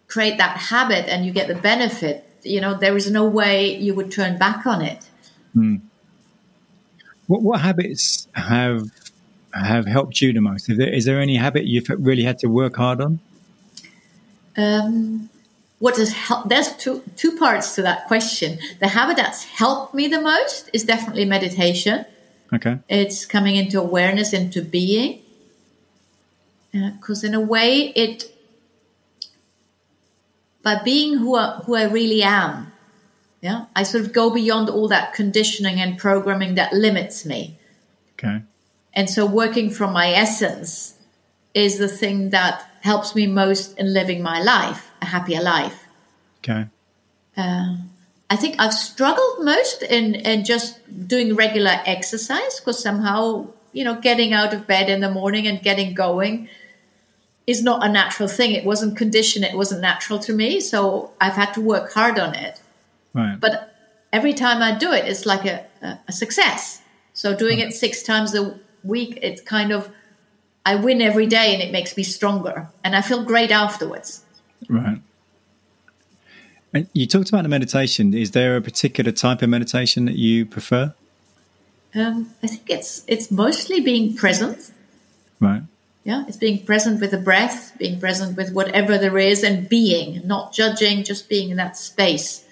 create 0.07 0.37
that 0.37 0.57
habit 0.57 1.09
and 1.09 1.25
you 1.25 1.33
get 1.33 1.47
the 1.47 1.55
benefit, 1.55 2.23
you 2.43 2.61
know, 2.61 2.75
there 2.75 2.95
is 2.95 3.09
no 3.11 3.25
way 3.25 3.75
you 3.75 3.93
would 3.95 4.11
turn 4.11 4.37
back 4.37 4.65
on 4.65 4.81
it. 4.81 5.09
Mm. 5.55 5.81
What, 7.27 7.41
what 7.41 7.61
habits 7.61 8.27
have 8.33 8.89
have 9.53 9.85
helped 9.85 10.21
you 10.21 10.33
the 10.33 10.41
most? 10.41 10.69
Is 10.69 10.77
there, 10.77 10.93
is 10.93 11.05
there 11.05 11.19
any 11.19 11.37
habit 11.37 11.65
you've 11.65 11.87
really 11.97 12.23
had 12.23 12.37
to 12.39 12.47
work 12.47 12.75
hard 12.75 13.01
on? 13.01 13.19
Um, 14.55 15.29
what 15.79 15.97
has 15.97 16.13
helped 16.13 16.49
there's 16.49 16.75
two 16.75 17.03
two 17.15 17.37
parts 17.37 17.75
to 17.75 17.81
that 17.81 18.07
question 18.07 18.57
the 18.79 18.87
habit 18.87 19.17
that's 19.17 19.43
helped 19.43 19.93
me 19.93 20.07
the 20.07 20.19
most 20.19 20.69
is 20.73 20.83
definitely 20.83 21.25
meditation 21.25 22.05
okay 22.51 22.79
it's 22.89 23.25
coming 23.25 23.55
into 23.55 23.79
awareness 23.79 24.33
into 24.33 24.61
being 24.61 25.21
because 26.71 27.23
uh, 27.23 27.27
in 27.27 27.33
a 27.33 27.39
way 27.39 27.93
it 27.95 28.33
by 30.63 30.81
being 30.83 31.17
who 31.19 31.35
I, 31.35 31.61
who 31.65 31.75
I 31.75 31.83
really 31.83 32.23
am 32.23 32.73
yeah 33.41 33.65
i 33.75 33.83
sort 33.83 34.03
of 34.03 34.13
go 34.13 34.29
beyond 34.29 34.69
all 34.69 34.87
that 34.87 35.13
conditioning 35.13 35.79
and 35.79 35.97
programming 35.97 36.55
that 36.55 36.73
limits 36.73 37.25
me 37.25 37.57
okay 38.13 38.41
and 38.93 39.09
so 39.09 39.27
working 39.27 39.69
from 39.69 39.93
my 39.93 40.09
essence 40.11 40.95
is 41.53 41.77
the 41.77 41.87
thing 41.87 42.31
that 42.31 42.65
helps 42.81 43.15
me 43.15 43.27
most 43.27 43.77
in 43.77 43.93
living 43.93 44.21
my 44.21 44.41
life, 44.41 44.91
a 45.01 45.05
happier 45.05 45.41
life. 45.41 45.85
Okay. 46.39 46.65
Uh, 47.35 47.77
I 48.29 48.35
think 48.35 48.55
I've 48.59 48.73
struggled 48.73 49.43
most 49.43 49.83
in, 49.83 50.15
in 50.15 50.45
just 50.45 50.79
doing 51.07 51.35
regular 51.35 51.79
exercise 51.85 52.59
because 52.59 52.81
somehow, 52.81 53.47
you 53.71 53.83
know, 53.83 53.99
getting 54.01 54.33
out 54.33 54.53
of 54.53 54.65
bed 54.65 54.89
in 54.89 55.01
the 55.01 55.11
morning 55.11 55.47
and 55.47 55.61
getting 55.61 55.93
going 55.93 56.49
is 57.45 57.63
not 57.63 57.85
a 57.85 57.89
natural 57.89 58.27
thing. 58.27 58.51
It 58.51 58.65
wasn't 58.65 58.97
conditioned, 58.97 59.45
it 59.45 59.55
wasn't 59.55 59.81
natural 59.81 60.19
to 60.19 60.33
me. 60.33 60.59
So 60.59 61.11
I've 61.21 61.33
had 61.33 61.53
to 61.53 61.61
work 61.61 61.93
hard 61.93 62.17
on 62.17 62.33
it. 62.33 62.61
Right. 63.17 63.39
But 63.39 63.73
every 64.13 64.33
time 64.33 64.61
I 64.61 64.77
do 64.77 64.91
it, 64.93 65.05
it's 65.05 65.25
like 65.25 65.43
a, 65.45 65.65
a, 65.81 65.99
a 66.07 66.11
success. 66.11 66.81
So 67.13 67.35
doing 67.35 67.57
it 67.59 67.73
six 67.73 68.03
times 68.03 68.35
a 68.35 68.59
week, 68.83 69.17
it's 69.23 69.41
kind 69.41 69.71
of, 69.71 69.89
I 70.65 70.75
win 70.75 71.01
every 71.01 71.25
day 71.25 71.53
and 71.53 71.63
it 71.63 71.71
makes 71.71 71.97
me 71.97 72.03
stronger. 72.03 72.69
And 72.83 72.95
I 72.95 73.01
feel 73.01 73.23
great 73.23 73.51
afterwards. 73.51 74.23
Right. 74.69 75.01
And 76.73 76.87
you 76.93 77.07
talked 77.07 77.29
about 77.29 77.43
the 77.43 77.49
meditation. 77.49 78.13
Is 78.13 78.31
there 78.31 78.55
a 78.55 78.61
particular 78.61 79.11
type 79.11 79.41
of 79.41 79.49
meditation 79.49 80.05
that 80.05 80.15
you 80.15 80.45
prefer? 80.45 80.93
Um, 81.95 82.29
I 82.43 82.47
think 82.47 82.69
it's 82.69 83.03
it's 83.07 83.31
mostly 83.31 83.79
being 83.79 84.15
present. 84.15 84.71
Right. 85.39 85.63
Yeah, 86.03 86.25
it's 86.27 86.37
being 86.37 86.63
present 86.65 87.01
with 87.01 87.11
the 87.11 87.17
breath, 87.17 87.73
being 87.77 87.99
present 87.99 88.37
with 88.37 88.53
whatever 88.53 88.97
there 88.97 89.17
is, 89.17 89.43
and 89.43 89.67
being, 89.67 90.21
not 90.25 90.53
judging, 90.53 91.03
just 91.03 91.27
being 91.27 91.49
in 91.49 91.57
that 91.57 91.75
space, 91.77 92.45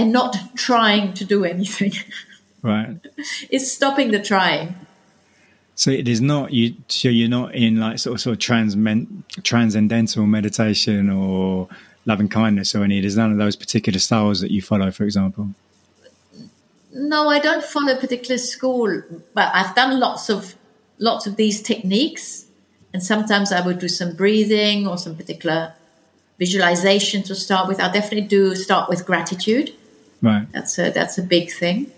and 0.00 0.12
not 0.12 0.36
trying 0.56 1.12
to 1.14 1.24
do 1.24 1.44
anything. 1.44 1.92
Right. 2.62 2.98
it's 3.48 3.72
stopping 3.72 4.10
the 4.10 4.20
trying. 4.20 4.74
So 5.76 5.90
it 5.90 6.06
is 6.06 6.20
not 6.20 6.52
you. 6.52 6.74
So 6.88 7.08
you're 7.08 7.30
not 7.30 7.54
in 7.54 7.80
like 7.80 7.98
sort 7.98 8.16
of 8.16 8.20
sort 8.20 8.34
of 8.34 8.38
transmen, 8.38 9.24
transcendental 9.42 10.26
meditation 10.26 11.08
or 11.08 11.70
loving 12.04 12.28
kindness 12.28 12.74
or 12.74 12.84
any. 12.84 13.00
There's 13.00 13.16
none 13.16 13.32
of 13.32 13.38
those 13.38 13.56
particular 13.56 13.98
styles 13.98 14.42
that 14.42 14.50
you 14.50 14.60
follow, 14.60 14.90
for 14.90 15.04
example. 15.04 15.48
No, 16.92 17.30
I 17.30 17.38
don't 17.38 17.64
follow 17.64 17.94
a 17.94 17.96
particular 17.96 18.36
school, 18.36 19.02
but 19.32 19.50
I've 19.54 19.74
done 19.74 19.98
lots 19.98 20.28
of 20.28 20.54
lots 20.98 21.26
of 21.26 21.36
these 21.36 21.62
techniques, 21.62 22.44
and 22.92 23.02
sometimes 23.02 23.52
I 23.52 23.64
would 23.64 23.78
do 23.78 23.88
some 23.88 24.14
breathing 24.14 24.86
or 24.86 24.98
some 24.98 25.16
particular 25.16 25.72
visualization 26.38 27.22
to 27.22 27.34
start 27.34 27.68
with. 27.68 27.80
I 27.80 27.90
definitely 27.90 28.28
do 28.28 28.54
start 28.54 28.90
with 28.90 29.06
gratitude. 29.06 29.72
Right. 30.22 30.46
That's 30.52 30.78
a 30.78 30.90
that's 30.90 31.18
a 31.18 31.22
big 31.22 31.50
thing 31.50 31.90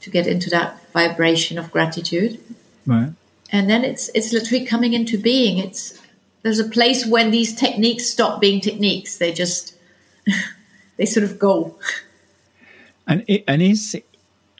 to 0.00 0.10
get 0.10 0.26
into 0.26 0.50
that 0.50 0.80
vibration 0.92 1.58
of 1.58 1.70
gratitude. 1.70 2.38
Right. 2.86 3.12
And 3.50 3.68
then 3.68 3.84
it's 3.84 4.10
it's 4.14 4.32
literally 4.32 4.64
coming 4.64 4.92
into 4.92 5.18
being. 5.18 5.58
It's 5.58 6.00
there's 6.42 6.58
a 6.58 6.68
place 6.68 7.06
when 7.06 7.30
these 7.30 7.54
techniques 7.54 8.06
stop 8.06 8.40
being 8.40 8.60
techniques. 8.60 9.18
They 9.18 9.32
just 9.32 9.74
they 10.96 11.06
sort 11.06 11.24
of 11.24 11.38
go. 11.38 11.76
And 13.06 13.24
it, 13.26 13.44
and 13.48 13.62
is 13.62 14.00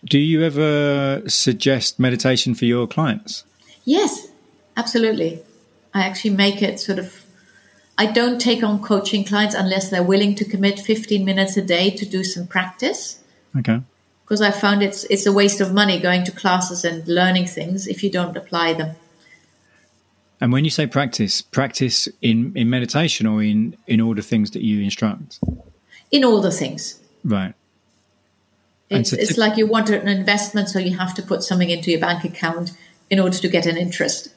do 0.04 0.18
you 0.18 0.42
ever 0.42 1.22
suggest 1.28 1.98
meditation 1.98 2.54
for 2.54 2.64
your 2.66 2.86
clients? 2.86 3.44
Yes, 3.84 4.28
absolutely. 4.76 5.42
I 5.94 6.02
actually 6.02 6.30
make 6.30 6.62
it 6.62 6.80
sort 6.80 6.98
of 6.98 7.23
I 7.96 8.06
don't 8.06 8.40
take 8.40 8.62
on 8.62 8.82
coaching 8.82 9.24
clients 9.24 9.54
unless 9.54 9.90
they're 9.90 10.02
willing 10.02 10.34
to 10.36 10.44
commit 10.44 10.80
15 10.80 11.24
minutes 11.24 11.56
a 11.56 11.62
day 11.62 11.90
to 11.90 12.04
do 12.04 12.24
some 12.24 12.46
practice. 12.46 13.22
Okay. 13.56 13.80
Because 14.24 14.40
I 14.40 14.50
found 14.50 14.82
it's 14.82 15.04
it's 15.04 15.26
a 15.26 15.32
waste 15.32 15.60
of 15.60 15.72
money 15.72 16.00
going 16.00 16.24
to 16.24 16.32
classes 16.32 16.84
and 16.84 17.06
learning 17.06 17.46
things 17.46 17.86
if 17.86 18.02
you 18.02 18.10
don't 18.10 18.36
apply 18.36 18.72
them. 18.72 18.96
And 20.40 20.52
when 20.52 20.64
you 20.64 20.70
say 20.70 20.86
practice, 20.86 21.40
practice 21.40 22.08
in, 22.20 22.52
in 22.56 22.68
meditation 22.68 23.26
or 23.26 23.42
in, 23.42 23.76
in 23.86 24.00
all 24.00 24.14
the 24.14 24.22
things 24.22 24.50
that 24.50 24.62
you 24.62 24.82
instruct? 24.82 25.38
In 26.10 26.24
all 26.24 26.40
the 26.40 26.50
things. 26.50 27.00
Right. 27.24 27.54
It's, 28.90 29.10
so 29.10 29.16
it's 29.18 29.38
like 29.38 29.56
you 29.56 29.66
want 29.66 29.88
an 29.90 30.06
investment, 30.08 30.68
so 30.68 30.78
you 30.78 30.96
have 30.98 31.14
to 31.14 31.22
put 31.22 31.42
something 31.42 31.70
into 31.70 31.90
your 31.90 32.00
bank 32.00 32.24
account 32.24 32.72
in 33.08 33.20
order 33.20 33.38
to 33.38 33.48
get 33.48 33.66
an 33.66 33.76
interest. 33.76 34.28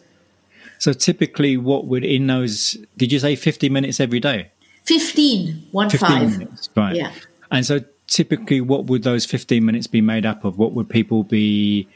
So 0.80 0.94
typically, 0.94 1.58
what 1.58 1.86
would 1.86 2.04
in 2.04 2.28
those? 2.28 2.78
Did 2.98 3.12
you 3.12 3.20
say 3.20 3.36
fifty 3.36 3.70
minutes 3.70 4.00
every 4.00 4.20
day? 4.20 4.52
Fifteen, 4.84 5.68
one 5.72 5.90
15 5.90 6.10
five. 6.10 6.38
Minutes, 6.38 6.70
right. 6.76 6.96
Yeah. 6.96 7.12
And 7.52 7.66
so 7.66 7.82
typically, 8.08 8.62
what 8.62 8.86
would 8.86 9.04
those 9.04 9.26
fifteen 9.26 9.66
minutes 9.66 9.88
be 9.88 10.02
made 10.02 10.26
up 10.26 10.46
of? 10.46 10.58
What 10.58 10.74
would 10.74 10.90
people 10.90 11.24
be? 11.24 11.88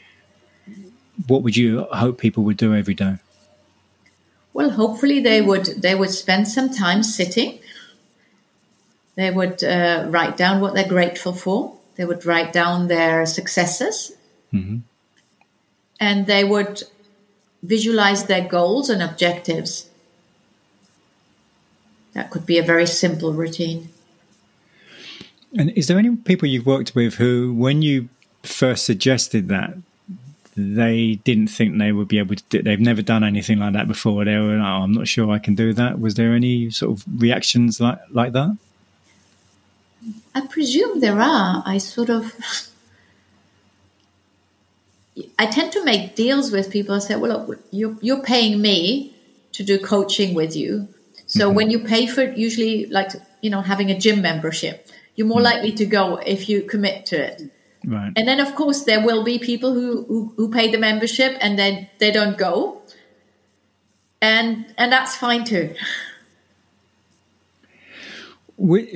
What 1.26 1.42
would 1.42 1.56
you 1.56 1.86
hope 1.92 2.18
people 2.18 2.42
would 2.44 2.56
do 2.56 2.74
every 2.74 2.94
day? 2.94 3.16
Well, 4.52 4.70
hopefully 4.70 5.20
they 5.20 5.40
would 5.40 5.66
they 5.66 5.94
would 5.94 6.10
spend 6.10 6.48
some 6.48 6.70
time 6.70 7.02
sitting. 7.02 7.58
They 9.14 9.30
would 9.30 9.62
uh, 9.62 10.06
write 10.08 10.36
down 10.36 10.60
what 10.60 10.74
they're 10.74 10.88
grateful 10.88 11.32
for. 11.32 11.76
They 11.96 12.04
would 12.04 12.24
write 12.24 12.52
down 12.52 12.88
their 12.88 13.26
successes, 13.26 14.12
mm-hmm. 14.52 14.78
and 16.00 16.26
they 16.26 16.44
would 16.44 16.82
visualize 17.62 18.24
their 18.24 18.46
goals 18.46 18.90
and 18.90 19.02
objectives. 19.02 19.88
That 22.14 22.30
could 22.30 22.44
be 22.44 22.58
a 22.58 22.62
very 22.62 22.86
simple 22.86 23.32
routine. 23.32 23.88
And 25.56 25.70
is 25.70 25.86
there 25.86 25.98
any 25.98 26.14
people 26.16 26.48
you've 26.48 26.66
worked 26.66 26.94
with 26.94 27.14
who, 27.14 27.52
when 27.54 27.82
you 27.82 28.08
first 28.42 28.84
suggested 28.84 29.48
that, 29.48 29.74
they 30.56 31.14
didn't 31.24 31.48
think 31.48 31.78
they 31.78 31.92
would 31.92 32.08
be 32.08 32.18
able 32.18 32.36
to 32.36 32.42
do, 32.50 32.62
they've 32.62 32.80
never 32.80 33.02
done 33.02 33.24
anything 33.24 33.58
like 33.58 33.72
that 33.72 33.88
before 33.88 34.24
they 34.24 34.36
were 34.36 34.56
like, 34.56 34.66
oh, 34.66 34.82
i'm 34.82 34.92
not 34.92 35.08
sure 35.08 35.30
i 35.30 35.38
can 35.38 35.54
do 35.54 35.72
that 35.72 35.98
was 35.98 36.14
there 36.14 36.34
any 36.34 36.68
sort 36.70 36.92
of 36.92 37.04
reactions 37.20 37.80
like 37.80 37.98
like 38.10 38.32
that 38.32 38.56
i 40.34 40.40
presume 40.42 41.00
there 41.00 41.20
are 41.20 41.62
i 41.64 41.78
sort 41.78 42.10
of 42.10 42.34
i 45.38 45.46
tend 45.46 45.72
to 45.72 45.84
make 45.84 46.14
deals 46.14 46.50
with 46.50 46.70
people 46.70 46.94
i 46.94 46.98
say 46.98 47.16
well 47.16 47.46
look 47.46 47.60
you're, 47.70 47.96
you're 48.00 48.22
paying 48.22 48.60
me 48.60 49.14
to 49.52 49.62
do 49.62 49.78
coaching 49.78 50.34
with 50.34 50.56
you 50.56 50.88
so 51.26 51.46
mm-hmm. 51.46 51.56
when 51.56 51.70
you 51.70 51.78
pay 51.78 52.06
for 52.06 52.22
it 52.22 52.36
usually 52.36 52.86
like 52.86 53.10
you 53.40 53.50
know 53.50 53.60
having 53.60 53.90
a 53.90 53.98
gym 53.98 54.22
membership 54.22 54.88
you're 55.14 55.26
more 55.26 55.38
mm-hmm. 55.38 55.56
likely 55.56 55.72
to 55.72 55.86
go 55.86 56.16
if 56.16 56.48
you 56.48 56.62
commit 56.62 57.06
to 57.06 57.16
it 57.16 57.42
Right. 57.84 58.12
And 58.16 58.28
then, 58.28 58.40
of 58.40 58.54
course, 58.54 58.84
there 58.84 59.04
will 59.04 59.24
be 59.24 59.38
people 59.38 59.74
who, 59.74 60.04
who, 60.04 60.32
who 60.36 60.50
pay 60.50 60.70
the 60.70 60.78
membership 60.78 61.36
and 61.40 61.58
then 61.58 61.88
they 61.98 62.10
don't 62.10 62.38
go. 62.38 62.82
And, 64.20 64.72
and 64.78 64.92
that's 64.92 65.16
fine 65.16 65.44
too. 65.44 65.74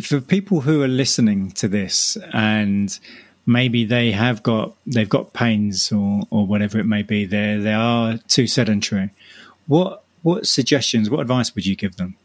For 0.02 0.20
people 0.20 0.60
who 0.60 0.82
are 0.82 0.88
listening 0.88 1.50
to 1.52 1.66
this 1.66 2.16
and 2.32 2.96
maybe 3.46 3.84
they 3.84 4.10
have 4.10 4.42
got 4.42 4.74
they've 4.86 5.08
got 5.08 5.32
pains 5.32 5.90
or, 5.92 6.22
or 6.30 6.46
whatever 6.46 6.78
it 6.78 6.84
may 6.84 7.02
be, 7.02 7.24
they 7.24 7.56
they 7.56 7.72
are 7.72 8.18
too 8.28 8.46
sedentary. 8.46 9.10
What 9.66 10.04
what 10.22 10.46
suggestions, 10.46 11.08
what 11.08 11.20
advice 11.20 11.54
would 11.54 11.66
you 11.66 11.76
give 11.76 11.96
them? 11.96 12.16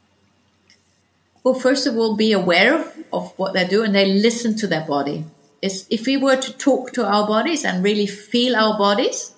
Well, 1.43 1.53
first 1.53 1.87
of 1.87 1.97
all, 1.97 2.15
be 2.15 2.31
aware 2.33 2.79
of, 2.79 2.97
of 3.13 3.33
what 3.37 3.53
they 3.53 3.67
do 3.67 3.83
and 3.83 3.95
they 3.95 4.05
listen 4.05 4.55
to 4.57 4.67
their 4.67 4.85
body 4.85 5.25
is 5.61 5.85
if 5.89 6.05
we 6.05 6.17
were 6.17 6.35
to 6.35 6.57
talk 6.57 6.91
to 6.93 7.05
our 7.05 7.27
bodies 7.27 7.63
and 7.63 7.83
really 7.83 8.07
feel 8.07 8.55
our 8.55 8.77
bodies 8.77 9.33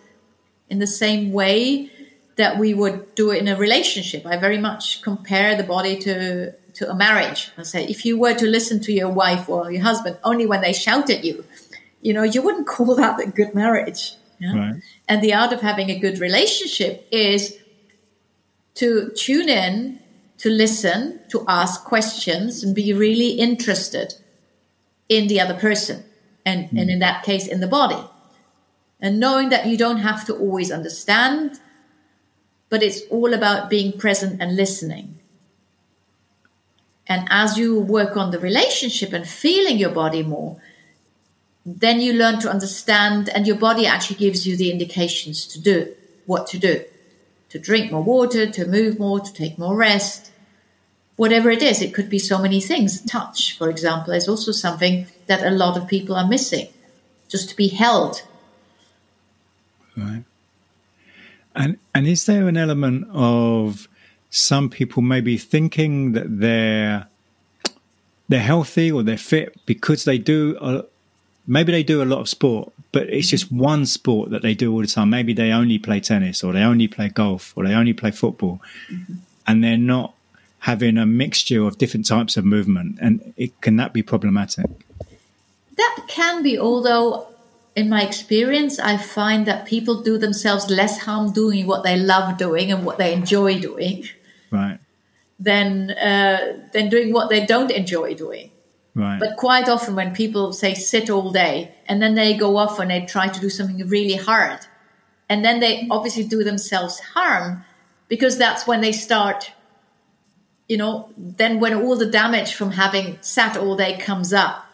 in 0.69 0.79
the 0.79 0.87
same 0.87 1.31
way 1.31 1.89
that 2.35 2.57
we 2.57 2.73
would 2.73 3.13
do 3.15 3.31
it 3.31 3.39
in 3.39 3.47
a 3.47 3.55
relationship. 3.55 4.25
I 4.25 4.37
very 4.37 4.57
much 4.57 5.01
compare 5.01 5.55
the 5.55 5.63
body 5.63 5.97
to 5.99 6.53
to 6.73 6.89
a 6.89 6.95
marriage. 6.95 7.51
I 7.57 7.63
say 7.63 7.85
if 7.85 8.03
you 8.03 8.17
were 8.17 8.33
to 8.33 8.47
listen 8.47 8.79
to 8.81 8.91
your 8.91 9.09
wife 9.09 9.47
or 9.47 9.71
your 9.71 9.83
husband 9.83 10.17
only 10.23 10.45
when 10.47 10.61
they 10.61 10.73
shout 10.73 11.09
at 11.09 11.23
you, 11.23 11.45
you 12.03 12.13
know, 12.13 12.23
you 12.23 12.41
wouldn't 12.41 12.67
call 12.67 12.95
that 12.95 13.19
a 13.19 13.27
good 13.27 13.55
marriage. 13.55 14.15
Yeah? 14.39 14.57
Right. 14.57 14.81
And 15.07 15.21
the 15.21 15.33
art 15.33 15.53
of 15.53 15.61
having 15.61 15.89
a 15.89 15.97
good 15.97 16.19
relationship 16.19 17.07
is 17.11 17.57
to 18.75 19.11
tune 19.15 19.49
in, 19.49 19.99
to 20.39 20.49
listen, 20.49 21.21
to 21.29 21.45
ask 21.47 21.83
questions, 21.85 22.63
and 22.63 22.75
be 22.75 22.91
really 22.91 23.29
interested 23.29 24.13
in 25.09 25.27
the 25.27 25.39
other 25.39 25.53
person 25.53 26.03
and, 26.45 26.69
mm. 26.69 26.81
and 26.81 26.89
in 26.89 26.99
that 26.99 27.23
case 27.23 27.47
in 27.47 27.59
the 27.59 27.67
body 27.67 28.03
and 28.99 29.19
knowing 29.19 29.49
that 29.49 29.67
you 29.67 29.77
don't 29.77 29.97
have 29.97 30.25
to 30.25 30.35
always 30.35 30.71
understand 30.71 31.59
but 32.69 32.81
it's 32.81 33.01
all 33.11 33.33
about 33.33 33.69
being 33.69 33.97
present 33.97 34.41
and 34.41 34.55
listening 34.55 35.19
and 37.05 37.27
as 37.29 37.57
you 37.57 37.79
work 37.79 38.15
on 38.15 38.31
the 38.31 38.39
relationship 38.39 39.13
and 39.13 39.27
feeling 39.27 39.77
your 39.77 39.91
body 39.91 40.23
more 40.23 40.59
then 41.65 42.01
you 42.01 42.13
learn 42.13 42.39
to 42.39 42.49
understand 42.49 43.29
and 43.29 43.47
your 43.47 43.55
body 43.55 43.85
actually 43.85 44.17
gives 44.17 44.45
you 44.45 44.57
the 44.57 44.71
indications 44.71 45.47
to 45.47 45.61
do 45.61 45.93
what 46.25 46.47
to 46.47 46.57
do 46.57 46.83
to 47.49 47.59
drink 47.59 47.91
more 47.91 48.03
water 48.03 48.49
to 48.49 48.67
move 48.67 48.99
more 48.99 49.19
to 49.19 49.33
take 49.33 49.57
more 49.57 49.75
rest 49.75 50.33
whatever 51.15 51.49
it 51.49 51.61
is. 51.61 51.81
It 51.81 51.93
could 51.93 52.09
be 52.09 52.19
so 52.19 52.39
many 52.39 52.59
things. 52.59 53.01
Touch, 53.01 53.57
for 53.57 53.69
example, 53.69 54.13
is 54.13 54.27
also 54.27 54.51
something 54.51 55.07
that 55.27 55.45
a 55.45 55.51
lot 55.51 55.77
of 55.77 55.87
people 55.87 56.15
are 56.15 56.27
missing. 56.27 56.67
Just 57.27 57.49
to 57.49 57.55
be 57.55 57.67
held. 57.67 58.21
Right. 59.97 60.23
And 61.55 61.77
and 61.93 62.07
is 62.07 62.25
there 62.25 62.47
an 62.47 62.57
element 62.57 63.07
of 63.11 63.87
some 64.29 64.69
people 64.69 65.01
maybe 65.01 65.37
thinking 65.37 66.13
that 66.13 66.39
they're 66.39 67.07
they're 68.27 68.39
healthy 68.39 68.91
or 68.91 69.03
they're 69.03 69.17
fit 69.17 69.55
because 69.65 70.03
they 70.05 70.17
do 70.17 70.57
a, 70.61 70.83
maybe 71.47 71.71
they 71.71 71.83
do 71.83 72.01
a 72.01 72.05
lot 72.05 72.19
of 72.19 72.29
sport, 72.29 72.71
but 72.91 73.09
it's 73.09 73.27
just 73.27 73.51
one 73.51 73.85
sport 73.85 74.29
that 74.31 74.41
they 74.41 74.53
do 74.53 74.71
all 74.71 74.81
the 74.81 74.87
time. 74.87 75.09
Maybe 75.09 75.33
they 75.33 75.51
only 75.51 75.79
play 75.79 75.99
tennis 75.99 76.43
or 76.43 76.53
they 76.53 76.61
only 76.61 76.87
play 76.87 77.09
golf 77.09 77.53
or 77.55 77.65
they 77.65 77.73
only 77.73 77.93
play 77.93 78.11
football, 78.11 78.61
mm-hmm. 78.89 79.13
and 79.47 79.63
they're 79.63 79.77
not 79.77 80.13
having 80.59 80.97
a 80.97 81.05
mixture 81.05 81.65
of 81.65 81.77
different 81.77 82.05
types 82.05 82.37
of 82.37 82.45
movement. 82.45 82.97
And 83.01 83.33
it, 83.35 83.59
can 83.61 83.75
that 83.77 83.91
be 83.91 84.01
problematic? 84.01 84.65
That 85.75 85.99
can 86.07 86.41
be, 86.41 86.57
although 86.57 87.27
in 87.75 87.89
my 87.89 88.03
experience, 88.03 88.79
I 88.79 88.97
find 88.97 89.45
that 89.45 89.65
people 89.65 90.01
do 90.01 90.17
themselves 90.17 90.69
less 90.69 90.99
harm 90.99 91.33
doing 91.33 91.67
what 91.67 91.83
they 91.83 91.97
love 91.97 92.37
doing 92.37 92.71
and 92.71 92.85
what 92.85 92.97
they 92.97 93.13
enjoy 93.13 93.59
doing, 93.59 94.07
right? 94.51 94.79
Than 95.39 95.91
uh, 95.91 96.59
than 96.71 96.89
doing 96.89 97.11
what 97.11 97.29
they 97.29 97.45
don't 97.45 97.71
enjoy 97.71 98.13
doing. 98.13 98.51
Right. 98.95 99.19
But 99.19 99.37
quite 99.37 99.67
often, 99.67 99.95
when 99.95 100.13
people 100.13 100.53
say 100.53 100.73
sit 100.73 101.09
all 101.09 101.31
day 101.31 101.73
and 101.87 102.01
then 102.01 102.15
they 102.15 102.35
go 102.35 102.57
off 102.57 102.79
and 102.79 102.91
they 102.91 103.05
try 103.05 103.27
to 103.27 103.39
do 103.39 103.49
something 103.49 103.87
really 103.87 104.15
hard, 104.15 104.59
and 105.29 105.43
then 105.43 105.59
they 105.59 105.87
obviously 105.89 106.23
do 106.23 106.43
themselves 106.43 106.99
harm 106.99 107.63
because 108.07 108.37
that's 108.37 108.67
when 108.67 108.81
they 108.81 108.91
start, 108.91 109.51
you 110.67 110.77
know, 110.77 111.09
then 111.17 111.59
when 111.59 111.73
all 111.73 111.95
the 111.95 112.05
damage 112.05 112.53
from 112.53 112.71
having 112.71 113.17
sat 113.21 113.57
all 113.57 113.75
day 113.75 113.97
comes 113.97 114.31
up 114.31 114.65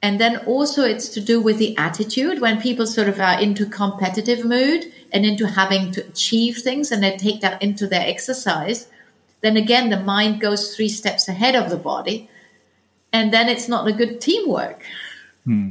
and 0.00 0.20
then 0.20 0.36
also 0.46 0.84
it's 0.84 1.08
to 1.08 1.20
do 1.20 1.40
with 1.40 1.58
the 1.58 1.76
attitude 1.76 2.40
when 2.40 2.60
people 2.60 2.86
sort 2.86 3.08
of 3.08 3.20
are 3.20 3.40
into 3.40 3.66
competitive 3.66 4.44
mood 4.44 4.84
and 5.12 5.26
into 5.26 5.46
having 5.46 5.90
to 5.92 6.06
achieve 6.06 6.58
things 6.58 6.92
and 6.92 7.02
they 7.02 7.16
take 7.16 7.40
that 7.40 7.60
into 7.62 7.86
their 7.86 8.06
exercise 8.06 8.88
then 9.40 9.56
again 9.56 9.90
the 9.90 10.00
mind 10.00 10.40
goes 10.40 10.74
three 10.74 10.88
steps 10.88 11.28
ahead 11.28 11.54
of 11.54 11.70
the 11.70 11.76
body 11.76 12.28
and 13.12 13.32
then 13.32 13.48
it's 13.48 13.68
not 13.68 13.86
a 13.86 13.92
good 13.92 14.20
teamwork 14.20 14.82
hmm. 15.44 15.70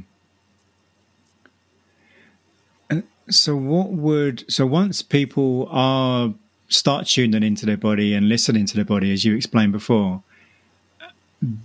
so 3.30 3.56
what 3.56 3.90
would 3.90 4.50
so 4.52 4.66
once 4.66 5.02
people 5.02 5.68
are 5.72 6.34
start 6.70 7.08
tuning 7.08 7.44
into 7.44 7.66
their 7.66 7.78
body 7.78 8.14
and 8.14 8.28
listening 8.28 8.66
to 8.66 8.76
their 8.76 8.86
body 8.86 9.12
as 9.14 9.24
you 9.24 9.36
explained 9.36 9.72
before 9.72 10.22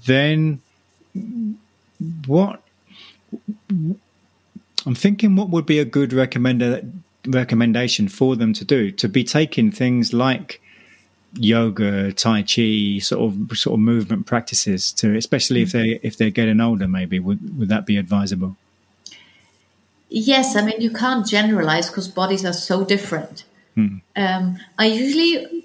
then 0.07 0.61
what 2.27 2.63
I'm 4.87 4.95
thinking 4.95 5.37
what 5.37 5.51
would 5.51 5.67
be 5.67 5.79
a 5.79 5.85
good 5.85 6.13
recommend 6.13 7.03
recommendation 7.27 8.09
for 8.09 8.37
them 8.37 8.53
to 8.53 8.65
do 8.65 8.91
to 8.91 9.09
be 9.09 9.25
taking 9.25 9.71
things 9.71 10.13
like 10.13 10.61
yoga, 11.35 12.13
tai 12.13 12.43
chi, 12.43 12.99
sort 12.99 13.23
of 13.23 13.57
sort 13.57 13.75
of 13.75 13.81
movement 13.81 14.27
practices 14.27 14.93
to 14.93 15.17
especially 15.17 15.63
if 15.63 15.73
they 15.73 16.01
if 16.03 16.17
they're 16.17 16.31
getting 16.31 16.61
older 16.61 16.89
maybe 16.89 17.19
would 17.19 17.59
would 17.59 17.69
that 17.69 17.87
be 17.87 17.97
advisable? 17.97 18.57
Yes, 20.09 20.57
I 20.57 20.65
mean 20.65 20.81
you 20.81 20.91
can't 20.91 21.27
generalize 21.27 21.89
because 21.89 22.09
bodies 22.09 22.45
are 22.45 22.53
so 22.53 22.85
different. 22.85 23.45
Hmm. 23.75 23.97
Um, 24.15 24.59
I 24.79 24.87
usually 24.87 25.65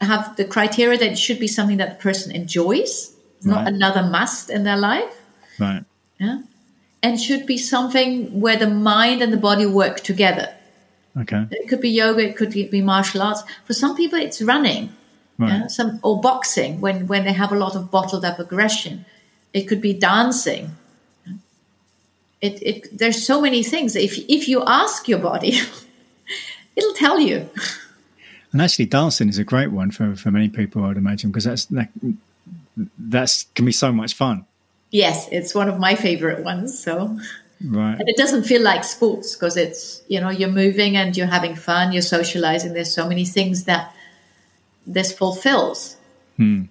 have 0.00 0.36
the 0.36 0.44
criteria 0.44 0.98
that 0.98 1.12
it 1.12 1.18
should 1.18 1.38
be 1.38 1.48
something 1.48 1.76
that 1.78 1.98
the 1.98 2.02
person 2.02 2.34
enjoys, 2.34 3.14
right. 3.44 3.54
not 3.54 3.68
another 3.68 4.02
must 4.02 4.50
in 4.50 4.64
their 4.64 4.76
life. 4.76 5.20
Right. 5.58 5.84
Yeah. 6.18 6.42
And 7.02 7.20
should 7.20 7.44
be 7.46 7.58
something 7.58 8.40
where 8.40 8.56
the 8.56 8.68
mind 8.68 9.20
and 9.20 9.32
the 9.32 9.36
body 9.36 9.66
work 9.66 10.00
together. 10.00 10.54
Okay. 11.16 11.46
It 11.50 11.68
could 11.68 11.80
be 11.80 11.90
yoga, 11.90 12.28
it 12.28 12.36
could 12.36 12.50
be 12.50 12.82
martial 12.82 13.22
arts. 13.22 13.42
For 13.64 13.72
some 13.72 13.96
people, 13.96 14.18
it's 14.18 14.42
running, 14.42 14.92
right. 15.38 15.48
yeah? 15.48 15.66
some 15.68 16.00
or 16.02 16.20
boxing 16.20 16.80
when 16.80 17.06
when 17.06 17.24
they 17.24 17.32
have 17.32 17.52
a 17.52 17.56
lot 17.56 17.76
of 17.76 17.90
bottled 17.90 18.24
up 18.24 18.38
aggression. 18.38 19.04
It 19.52 19.68
could 19.68 19.80
be 19.80 19.92
dancing. 19.92 20.72
It, 22.40 22.60
it 22.62 22.98
there's 22.98 23.24
so 23.24 23.40
many 23.40 23.62
things. 23.62 23.94
If 23.94 24.18
if 24.28 24.48
you 24.48 24.64
ask 24.66 25.08
your 25.08 25.20
body, 25.20 25.60
it'll 26.76 26.94
tell 26.94 27.20
you. 27.20 27.48
And 28.52 28.62
actually, 28.62 28.86
dancing 28.86 29.28
is 29.28 29.38
a 29.38 29.44
great 29.44 29.72
one 29.72 29.90
for, 29.90 30.14
for 30.14 30.30
many 30.30 30.48
people, 30.48 30.84
I'd 30.84 30.96
imagine, 30.96 31.30
because 31.30 31.44
that's 31.44 31.64
that 31.66 31.90
that's 32.98 33.44
can 33.54 33.64
be 33.64 33.72
so 33.72 33.92
much 33.92 34.14
fun. 34.14 34.46
Yes, 34.90 35.28
it's 35.32 35.56
one 35.56 35.68
of 35.68 35.80
my 35.80 35.96
favorite 35.96 36.44
ones. 36.44 36.78
So, 36.78 37.18
right. 37.64 37.98
And 37.98 38.08
it 38.08 38.16
doesn't 38.16 38.44
feel 38.44 38.62
like 38.62 38.84
sports 38.84 39.34
because 39.34 39.56
it's, 39.56 40.02
you 40.08 40.20
know, 40.20 40.30
you're 40.30 40.50
moving 40.50 40.96
and 40.96 41.16
you're 41.16 41.26
having 41.26 41.54
fun, 41.54 41.92
you're 41.92 42.02
socializing. 42.02 42.72
There's 42.72 42.92
so 42.92 43.08
many 43.08 43.24
things 43.24 43.64
that 43.64 43.94
this 44.86 45.12
fulfills. 45.12 45.96
Hmm. 46.36 46.64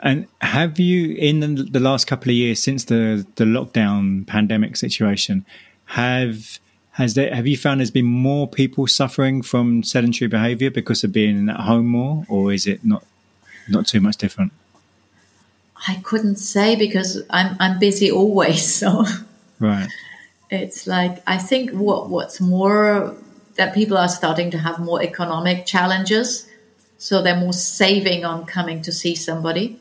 And 0.00 0.26
have 0.40 0.80
you, 0.80 1.14
in 1.14 1.40
the, 1.40 1.62
the 1.62 1.80
last 1.80 2.06
couple 2.06 2.30
of 2.30 2.34
years 2.34 2.60
since 2.60 2.84
the, 2.84 3.24
the 3.36 3.44
lockdown 3.44 4.26
pandemic 4.26 4.76
situation, 4.76 5.46
have 5.86 6.58
has 6.92 7.14
there 7.14 7.34
have 7.34 7.46
you 7.46 7.56
found 7.56 7.80
there's 7.80 7.90
been 7.90 8.04
more 8.04 8.46
people 8.46 8.86
suffering 8.86 9.42
from 9.42 9.82
sedentary 9.82 10.28
behaviour 10.28 10.70
because 10.70 11.04
of 11.04 11.12
being 11.12 11.48
at 11.48 11.60
home 11.60 11.86
more, 11.86 12.24
or 12.28 12.52
is 12.52 12.66
it 12.66 12.84
not 12.84 13.04
not 13.68 13.86
too 13.86 14.00
much 14.00 14.16
different? 14.16 14.52
I 15.86 15.96
couldn't 15.96 16.36
say 16.36 16.76
because 16.76 17.22
I'm 17.30 17.56
I'm 17.58 17.78
busy 17.78 18.10
always. 18.10 18.62
So 18.82 19.04
right, 19.58 19.88
it's 20.50 20.86
like 20.86 21.22
I 21.26 21.38
think 21.38 21.70
what 21.70 22.08
what's 22.08 22.40
more 22.40 23.16
that 23.56 23.74
people 23.74 23.96
are 23.96 24.08
starting 24.08 24.50
to 24.52 24.58
have 24.58 24.78
more 24.78 25.02
economic 25.02 25.66
challenges, 25.66 26.48
so 26.98 27.22
they're 27.22 27.36
more 27.36 27.52
saving 27.52 28.24
on 28.24 28.46
coming 28.46 28.82
to 28.82 28.92
see 28.92 29.14
somebody. 29.14 29.78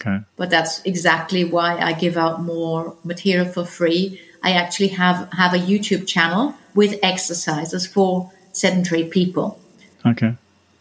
Okay, 0.00 0.18
but 0.36 0.50
that's 0.50 0.82
exactly 0.84 1.44
why 1.44 1.78
I 1.78 1.92
give 1.92 2.16
out 2.16 2.42
more 2.42 2.94
material 3.04 3.46
for 3.46 3.64
free. 3.64 4.20
I 4.42 4.52
actually 4.52 4.88
have 4.88 5.32
have 5.32 5.54
a 5.54 5.58
YouTube 5.58 6.06
channel 6.06 6.54
with 6.74 6.98
exercises 7.02 7.86
for 7.86 8.30
sedentary 8.52 9.04
people. 9.04 9.58
Okay, 10.04 10.34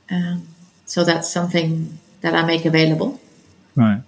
um, 0.10 0.48
so 0.86 1.04
that's 1.04 1.30
something 1.32 2.00
that 2.22 2.34
I 2.34 2.44
make 2.44 2.66
available. 2.66 3.20
Right. 3.76 4.02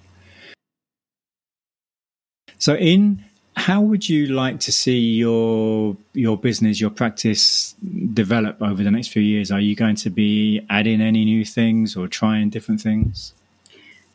So, 2.68 2.76
in 2.76 3.24
how 3.56 3.80
would 3.80 4.10
you 4.10 4.28
like 4.28 4.60
to 4.60 4.74
see 4.74 5.00
your 5.00 5.96
your 6.12 6.36
business, 6.38 6.82
your 6.82 6.90
practice 6.90 7.74
develop 8.14 8.62
over 8.62 8.84
the 8.84 8.92
next 8.92 9.08
few 9.08 9.22
years? 9.22 9.52
Are 9.52 9.62
you 9.62 9.74
going 9.74 9.96
to 10.04 10.10
be 10.10 10.60
adding 10.70 11.00
any 11.00 11.24
new 11.24 11.46
things 11.46 11.96
or 11.96 12.10
trying 12.10 12.50
different 12.50 12.82
things? 12.82 13.32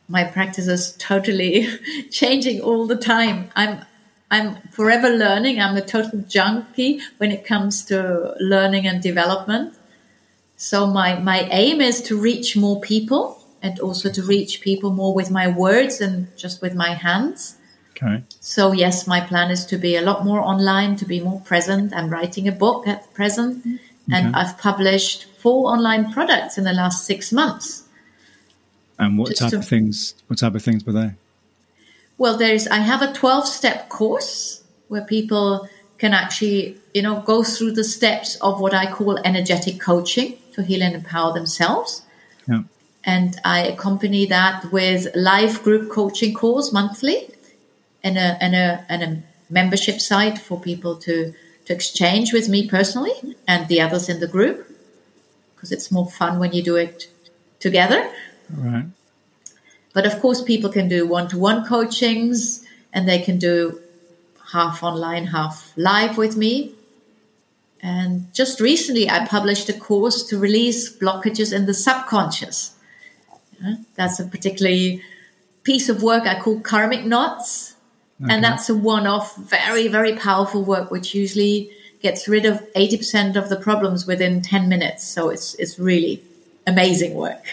My 0.07 0.23
practice 0.23 0.67
is 0.67 0.95
totally 0.99 1.67
changing 2.11 2.61
all 2.61 2.85
the 2.85 2.95
time. 2.95 3.49
I'm 3.55 3.83
I'm 4.29 4.57
forever 4.69 5.09
learning. 5.09 5.59
I'm 5.59 5.75
a 5.75 5.81
total 5.81 6.19
junkie 6.19 6.99
when 7.17 7.31
it 7.31 7.43
comes 7.47 7.83
to 7.85 8.35
learning 8.39 8.85
and 8.85 9.01
development. 9.01 9.73
So 10.57 10.85
my 10.85 11.17
my 11.17 11.47
aim 11.49 11.81
is 11.81 12.03
to 12.03 12.21
reach 12.21 12.55
more 12.55 12.79
people 12.79 13.43
and 13.63 13.79
also 13.79 14.11
to 14.11 14.21
reach 14.21 14.61
people 14.61 14.91
more 14.91 15.15
with 15.15 15.31
my 15.31 15.47
words 15.47 15.99
and 16.01 16.27
just 16.37 16.61
with 16.61 16.75
my 16.75 16.93
hands 16.93 17.57
Okay. 18.03 18.23
So 18.39 18.71
yes, 18.71 19.07
my 19.07 19.21
plan 19.21 19.51
is 19.51 19.65
to 19.67 19.77
be 19.77 19.95
a 19.95 20.01
lot 20.01 20.25
more 20.25 20.41
online, 20.41 20.95
to 20.97 21.05
be 21.05 21.19
more 21.19 21.39
present. 21.41 21.93
I'm 21.93 22.09
writing 22.09 22.47
a 22.47 22.51
book 22.51 22.87
at 22.87 23.13
present, 23.13 23.65
okay. 23.65 23.79
and 24.11 24.35
I've 24.35 24.57
published 24.57 25.25
four 25.37 25.71
online 25.71 26.11
products 26.11 26.57
in 26.57 26.63
the 26.63 26.73
last 26.73 27.05
six 27.05 27.31
months. 27.31 27.83
And 28.99 29.17
what 29.17 29.29
Just 29.29 29.41
type 29.41 29.51
to, 29.51 29.57
of 29.57 29.67
things? 29.67 30.15
What 30.27 30.39
type 30.39 30.55
of 30.55 30.61
things 30.61 30.85
were 30.85 30.93
they? 30.93 31.11
Well, 32.17 32.37
there's 32.37 32.67
I 32.67 32.77
have 32.77 33.01
a 33.01 33.13
12 33.13 33.47
step 33.47 33.89
course 33.89 34.63
where 34.87 35.03
people 35.03 35.67
can 35.97 36.13
actually, 36.13 36.77
you 36.93 37.01
know, 37.01 37.21
go 37.21 37.43
through 37.43 37.71
the 37.71 37.83
steps 37.83 38.35
of 38.41 38.59
what 38.59 38.73
I 38.73 38.91
call 38.91 39.17
energetic 39.19 39.79
coaching 39.79 40.37
to 40.53 40.61
heal 40.61 40.83
and 40.83 40.95
empower 40.95 41.33
themselves. 41.33 42.03
Yeah. 42.47 42.63
And 43.03 43.39
I 43.43 43.65
accompany 43.65 44.25
that 44.27 44.71
with 44.71 45.07
live 45.15 45.63
group 45.63 45.89
coaching 45.89 46.33
calls 46.33 46.71
monthly 46.71 47.32
and 48.03 48.17
a 48.17 48.37
and 48.43 48.55
a 48.55 48.85
and 48.89 49.03
a 49.03 49.23
membership 49.49 49.99
site 49.99 50.37
for 50.37 50.59
people 50.59 50.95
to 50.97 51.33
to 51.65 51.73
exchange 51.73 52.33
with 52.33 52.49
me 52.49 52.67
personally 52.67 53.13
and 53.47 53.67
the 53.67 53.79
others 53.79 54.09
in 54.09 54.19
the 54.19 54.27
group 54.27 54.67
because 55.55 55.71
it's 55.71 55.91
more 55.91 56.09
fun 56.09 56.39
when 56.39 56.51
you 56.51 56.61
do 56.61 56.75
it 56.75 57.07
together. 57.59 58.09
Right. 58.49 58.85
But 59.93 60.05
of 60.05 60.19
course, 60.19 60.41
people 60.41 60.69
can 60.69 60.89
do 60.89 61.07
one-to-one 61.07 61.65
coachings 61.65 62.65
and 62.91 63.07
they 63.07 63.19
can 63.19 63.37
do 63.37 63.79
half 64.51 64.83
online, 64.83 65.27
half 65.27 65.71
live 65.77 66.17
with 66.17 66.35
me. 66.35 66.75
And 67.81 68.33
just 68.33 68.59
recently, 68.59 69.09
I 69.09 69.25
published 69.25 69.69
a 69.69 69.73
course 69.73 70.23
to 70.23 70.37
release 70.37 70.91
blockages 70.91 71.53
in 71.55 71.65
the 71.65 71.73
subconscious. 71.73 72.75
That's 73.95 74.19
a 74.19 74.25
particularly 74.25 75.01
piece 75.63 75.87
of 75.87 76.03
work 76.03 76.23
I 76.23 76.39
call 76.39 76.59
karmic 76.59 77.05
knots 77.05 77.72
Okay. 78.21 78.33
And 78.33 78.43
that's 78.43 78.69
a 78.69 78.75
one 78.75 79.07
off, 79.07 79.35
very, 79.37 79.87
very 79.87 80.15
powerful 80.15 80.63
work, 80.63 80.91
which 80.91 81.13
usually 81.15 81.71
gets 82.01 82.27
rid 82.27 82.45
of 82.45 82.61
80% 82.73 83.35
of 83.35 83.49
the 83.49 83.55
problems 83.55 84.05
within 84.05 84.41
10 84.41 84.69
minutes. 84.69 85.03
So 85.07 85.29
it's, 85.29 85.55
it's 85.55 85.79
really 85.79 86.21
amazing 86.67 87.15
work. 87.15 87.43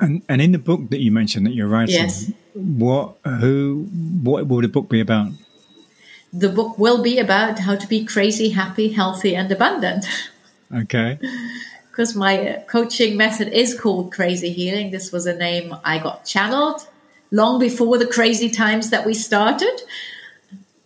And, 0.00 0.22
and 0.28 0.40
in 0.40 0.52
the 0.52 0.58
book 0.58 0.90
that 0.90 1.00
you 1.00 1.10
mentioned 1.10 1.46
that 1.46 1.54
you're 1.54 1.68
writing, 1.68 1.96
Yes. 1.96 2.30
what 2.54 3.16
who 3.24 3.88
what 4.22 4.46
will 4.46 4.60
the 4.60 4.68
book 4.68 4.88
be 4.88 5.00
about? 5.00 5.32
The 6.32 6.48
book 6.48 6.78
will 6.78 7.02
be 7.02 7.18
about 7.18 7.58
how 7.58 7.74
to 7.74 7.86
be 7.88 8.04
crazy, 8.04 8.50
happy, 8.50 8.90
healthy, 8.90 9.34
and 9.34 9.50
abundant. 9.50 10.06
Okay, 10.72 11.18
because 11.98 12.14
my 12.14 12.48
uh, 12.48 12.60
coaching 12.66 13.16
method 13.16 13.48
is 13.48 13.78
called 13.78 14.12
crazy 14.12 14.52
healing 14.52 14.92
this 14.92 15.10
was 15.10 15.26
a 15.26 15.34
name 15.34 15.74
i 15.84 15.98
got 15.98 16.24
channeled 16.24 16.86
long 17.30 17.58
before 17.58 17.98
the 17.98 18.06
crazy 18.06 18.48
times 18.50 18.90
that 18.90 19.04
we 19.06 19.14
started 19.14 19.80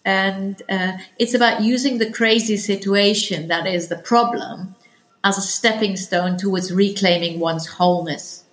and 0.05 0.61
uh, 0.69 0.93
it's 1.19 1.35
about 1.35 1.63
using 1.63 1.99
the 1.99 2.11
crazy 2.11 2.57
situation 2.57 3.47
that 3.49 3.67
is 3.67 3.89
the 3.89 3.97
problem 3.99 4.75
as 5.23 5.39
a 5.39 5.41
stepping 5.41 5.97
stone 5.97 6.37
towards 6.37 6.73
reclaiming 6.73 7.39
one's 7.39 7.67
wholeness 7.67 8.45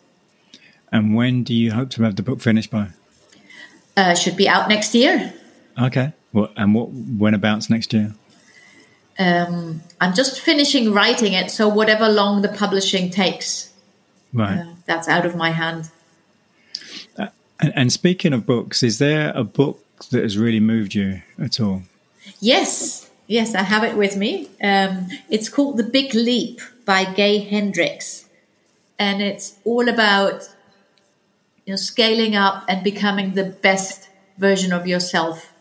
and 0.92 1.16
when 1.16 1.44
do 1.44 1.54
you 1.54 1.72
hope 1.72 1.90
to 1.92 2.04
have 2.04 2.16
the 2.16 2.24
book 2.24 2.40
finished 2.42 2.72
by? 2.72 2.88
uh, 3.98 4.14
should 4.16 4.38
be 4.38 4.48
out 4.48 4.70
next 4.70 4.94
year 4.96 5.34
Okay, 5.82 6.12
what 6.32 6.52
and 6.58 6.76
what 6.76 6.90
whenabouts 6.92 7.70
next 7.70 7.94
year? 7.94 8.14
um, 9.18 9.82
i'm 10.00 10.14
just 10.14 10.40
finishing 10.40 10.94
writing 10.94 11.34
it 11.34 11.50
so 11.50 11.68
whatever 11.68 12.08
long 12.08 12.42
the 12.42 12.50
publishing 12.50 13.10
takes 13.10 13.74
Right. 14.32 14.60
uh, 14.60 14.66
that's 14.86 15.08
out 15.08 15.26
of 15.26 15.36
my 15.36 15.50
hand 15.50 15.90
And, 17.60 17.74
and 17.76 17.92
speaking 17.92 18.34
of 18.34 18.46
books, 18.46 18.84
is 18.84 19.00
there 19.00 19.32
a 19.36 19.44
book 19.44 19.84
that 20.12 20.24
has 20.24 20.38
really 20.38 20.60
moved 20.60 20.96
you 20.96 21.22
at 21.42 21.60
all? 21.60 21.84
Yes, 22.40 23.10
yes, 23.28 23.54
I 23.56 23.64
have 23.64 23.84
it 23.84 23.98
with 23.98 24.16
me. 24.16 24.48
Um, 24.64 25.08
it's 25.30 25.50
called 25.50 25.78
The 25.78 25.84
Big 25.84 26.14
Leap 26.14 26.62
by 26.86 27.04
Gay 27.06 27.40
Hendricks, 27.40 28.26
and 28.98 29.22
it's 29.22 29.58
all 29.66 29.90
about 29.90 30.48
you 31.66 31.74
know 31.74 31.78
scaling 31.78 32.36
up 32.36 32.64
and 32.70 32.84
becoming 32.84 33.34
the 33.34 33.44
best 33.44 34.08
version 34.38 34.72
of 34.72 34.88
yourself. 34.88 35.52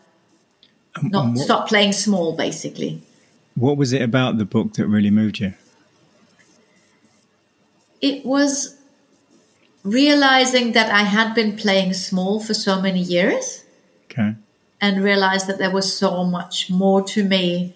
And- 0.95 1.11
Not 1.11 1.25
and 1.25 1.35
what, 1.35 1.43
stop 1.45 1.67
playing 1.67 1.91
small, 1.93 2.35
basically. 2.35 3.01
what 3.55 3.75
was 3.77 3.91
it 3.93 4.01
about 4.01 4.37
the 4.37 4.45
book 4.45 4.73
that 4.73 4.87
really 4.87 5.11
moved 5.11 5.39
you? 5.39 5.53
It 8.01 8.25
was 8.25 8.78
realizing 9.89 10.73
that 10.73 10.89
I 10.91 11.03
had 11.03 11.33
been 11.33 11.55
playing 11.57 11.93
small 11.93 12.39
for 12.39 12.53
so 12.53 12.79
many 12.81 13.01
years. 13.01 13.63
Okay. 14.11 14.35
and 14.81 15.03
realized 15.03 15.47
that 15.47 15.57
there 15.57 15.71
was 15.71 15.97
so 15.97 16.23
much 16.23 16.69
more 16.69 17.01
to 17.03 17.23
me 17.23 17.73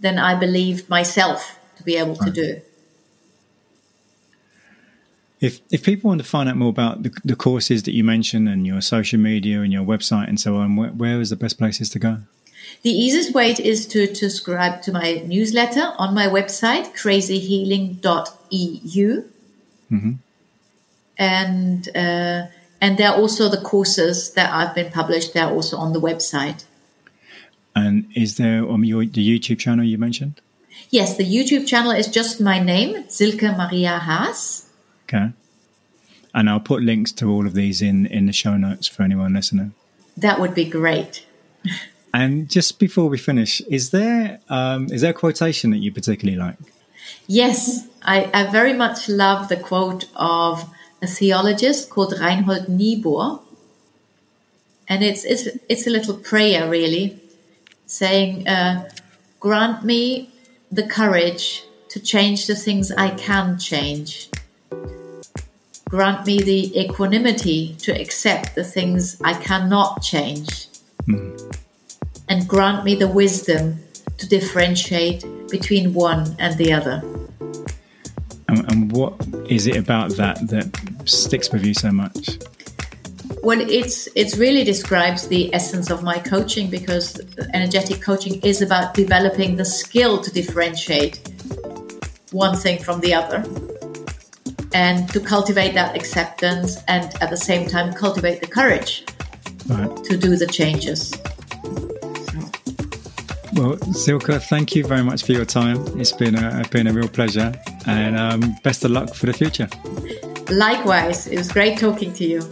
than 0.00 0.18
I 0.18 0.34
believed 0.34 0.88
myself 0.88 1.58
to 1.76 1.82
be 1.84 1.96
able 2.02 2.16
to 2.16 2.30
do. 2.30 2.60
If 5.40 5.60
if 5.70 5.82
people 5.82 6.08
want 6.08 6.20
to 6.22 6.26
find 6.26 6.48
out 6.48 6.56
more 6.56 6.70
about 6.70 7.02
the, 7.02 7.10
the 7.24 7.34
courses 7.36 7.82
that 7.82 7.92
you 7.94 8.04
mentioned 8.04 8.48
and 8.48 8.66
your 8.66 8.80
social 8.80 9.18
media 9.20 9.60
and 9.62 9.72
your 9.72 9.84
website 9.84 10.28
and 10.28 10.38
so 10.40 10.56
on, 10.56 10.76
where, 10.76 10.90
where 10.90 11.20
is 11.20 11.30
the 11.30 11.36
best 11.36 11.58
places 11.58 11.90
to 11.90 11.98
go? 11.98 12.18
The 12.82 12.90
easiest 12.90 13.34
way 13.34 13.50
is 13.50 13.86
to, 13.88 14.06
to 14.06 14.30
subscribe 14.30 14.82
to 14.82 14.92
my 14.92 15.22
newsletter 15.26 15.92
on 15.98 16.14
my 16.14 16.28
website, 16.28 16.94
crazyhealing.eu. 16.94 19.22
Mhm. 19.90 20.18
And 21.18 21.88
uh, 21.94 22.46
and 22.80 22.98
there 22.98 23.10
are 23.10 23.16
also 23.16 23.48
the 23.48 23.60
courses 23.60 24.32
that 24.32 24.52
I've 24.52 24.74
been 24.74 24.90
published. 24.90 25.34
They're 25.34 25.48
also 25.48 25.76
on 25.76 25.92
the 25.92 26.00
website. 26.00 26.64
And 27.74 28.06
is 28.14 28.36
there 28.36 28.68
on 28.68 28.84
your 28.84 29.04
the 29.04 29.26
YouTube 29.26 29.58
channel 29.58 29.84
you 29.84 29.98
mentioned? 29.98 30.40
Yes, 30.90 31.16
the 31.16 31.24
YouTube 31.24 31.66
channel 31.66 31.92
is 31.92 32.08
just 32.08 32.40
my 32.40 32.58
name, 32.58 33.08
Silke 33.08 33.42
Maria 33.42 33.98
Haas. 33.98 34.68
Okay. 35.04 35.32
And 36.34 36.48
I'll 36.48 36.60
put 36.60 36.82
links 36.82 37.12
to 37.12 37.30
all 37.30 37.46
of 37.46 37.54
these 37.54 37.82
in 37.82 38.06
in 38.06 38.26
the 38.26 38.32
show 38.32 38.56
notes 38.56 38.88
for 38.88 39.02
anyone 39.02 39.32
listening. 39.34 39.74
That 40.16 40.40
would 40.40 40.54
be 40.54 40.64
great. 40.64 41.26
And 42.14 42.50
just 42.50 42.78
before 42.78 43.08
we 43.08 43.16
finish, 43.16 43.62
is 43.62 43.88
there 43.88 44.40
um, 44.50 44.88
is 44.92 45.00
there 45.00 45.12
a 45.12 45.14
quotation 45.14 45.70
that 45.70 45.78
you 45.78 45.90
particularly 45.92 46.38
like? 46.38 46.58
Yes, 47.26 47.88
I, 48.02 48.30
I 48.34 48.50
very 48.50 48.72
much 48.72 49.08
love 49.08 49.48
the 49.48 49.56
quote 49.56 50.04
of 50.14 50.68
a 51.02 51.06
theologist 51.06 51.90
called 51.90 52.14
Reinhold 52.18 52.68
Niebuhr. 52.68 53.40
And 54.88 55.02
it's, 55.02 55.24
it's, 55.24 55.48
it's 55.68 55.86
a 55.86 55.90
little 55.90 56.16
prayer, 56.16 56.70
really, 56.70 57.20
saying, 57.86 58.46
uh, 58.46 58.88
Grant 59.40 59.84
me 59.84 60.30
the 60.70 60.86
courage 60.86 61.64
to 61.88 61.98
change 62.00 62.46
the 62.46 62.54
things 62.54 62.92
I 62.92 63.10
can 63.10 63.58
change. 63.58 64.30
Grant 65.88 66.24
me 66.26 66.38
the 66.38 66.80
equanimity 66.80 67.74
to 67.80 67.92
accept 67.92 68.54
the 68.54 68.64
things 68.64 69.20
I 69.22 69.34
cannot 69.34 70.00
change. 70.00 70.68
And 72.28 72.48
grant 72.48 72.84
me 72.84 72.94
the 72.94 73.08
wisdom 73.08 73.80
to 74.16 74.28
differentiate 74.28 75.24
between 75.50 75.92
one 75.92 76.36
and 76.38 76.56
the 76.56 76.72
other. 76.72 77.02
And, 78.48 78.70
and 78.70 78.92
what 78.92 79.14
is 79.48 79.66
it 79.66 79.76
about 79.76 80.12
that 80.12 80.38
that 80.48 80.91
sticks 81.04 81.50
with 81.52 81.64
you 81.64 81.74
so 81.74 81.90
much? 81.90 82.38
Well, 83.42 83.60
it's 83.60 84.08
it's 84.14 84.36
really 84.36 84.62
describes 84.62 85.26
the 85.28 85.52
essence 85.54 85.90
of 85.90 86.02
my 86.02 86.18
coaching 86.18 86.70
because 86.70 87.20
energetic 87.54 88.00
coaching 88.00 88.40
is 88.42 88.62
about 88.62 88.94
developing 88.94 89.56
the 89.56 89.64
skill 89.64 90.22
to 90.22 90.30
differentiate 90.30 91.20
one 92.30 92.56
thing 92.56 92.78
from 92.78 93.00
the 93.00 93.12
other 93.14 93.44
and 94.74 95.08
to 95.10 95.20
cultivate 95.20 95.74
that 95.74 95.96
acceptance 95.96 96.78
and 96.88 97.12
at 97.20 97.30
the 97.30 97.36
same 97.36 97.68
time 97.68 97.92
cultivate 97.92 98.40
the 98.40 98.46
courage 98.46 99.04
Right. 99.68 100.04
to 100.04 100.16
do 100.16 100.36
the 100.36 100.46
changes. 100.46 101.12
Well, 103.54 103.76
Silke, 103.92 104.40
thank 104.42 104.74
you 104.74 104.84
very 104.84 105.02
much 105.02 105.24
for 105.24 105.32
your 105.32 105.44
time. 105.44 105.78
It's 106.00 106.12
been 106.12 106.36
a 106.36 106.64
been 106.70 106.86
a 106.86 106.92
real 106.92 107.08
pleasure, 107.08 107.52
and 107.86 108.16
um, 108.18 108.56
best 108.64 108.84
of 108.84 108.90
luck 108.92 109.14
for 109.14 109.26
the 109.26 109.32
future. 109.34 109.68
Likewise, 110.52 111.26
it 111.28 111.38
was 111.38 111.50
great 111.50 111.78
talking 111.78 112.12
to 112.12 112.24
you. 112.24 112.42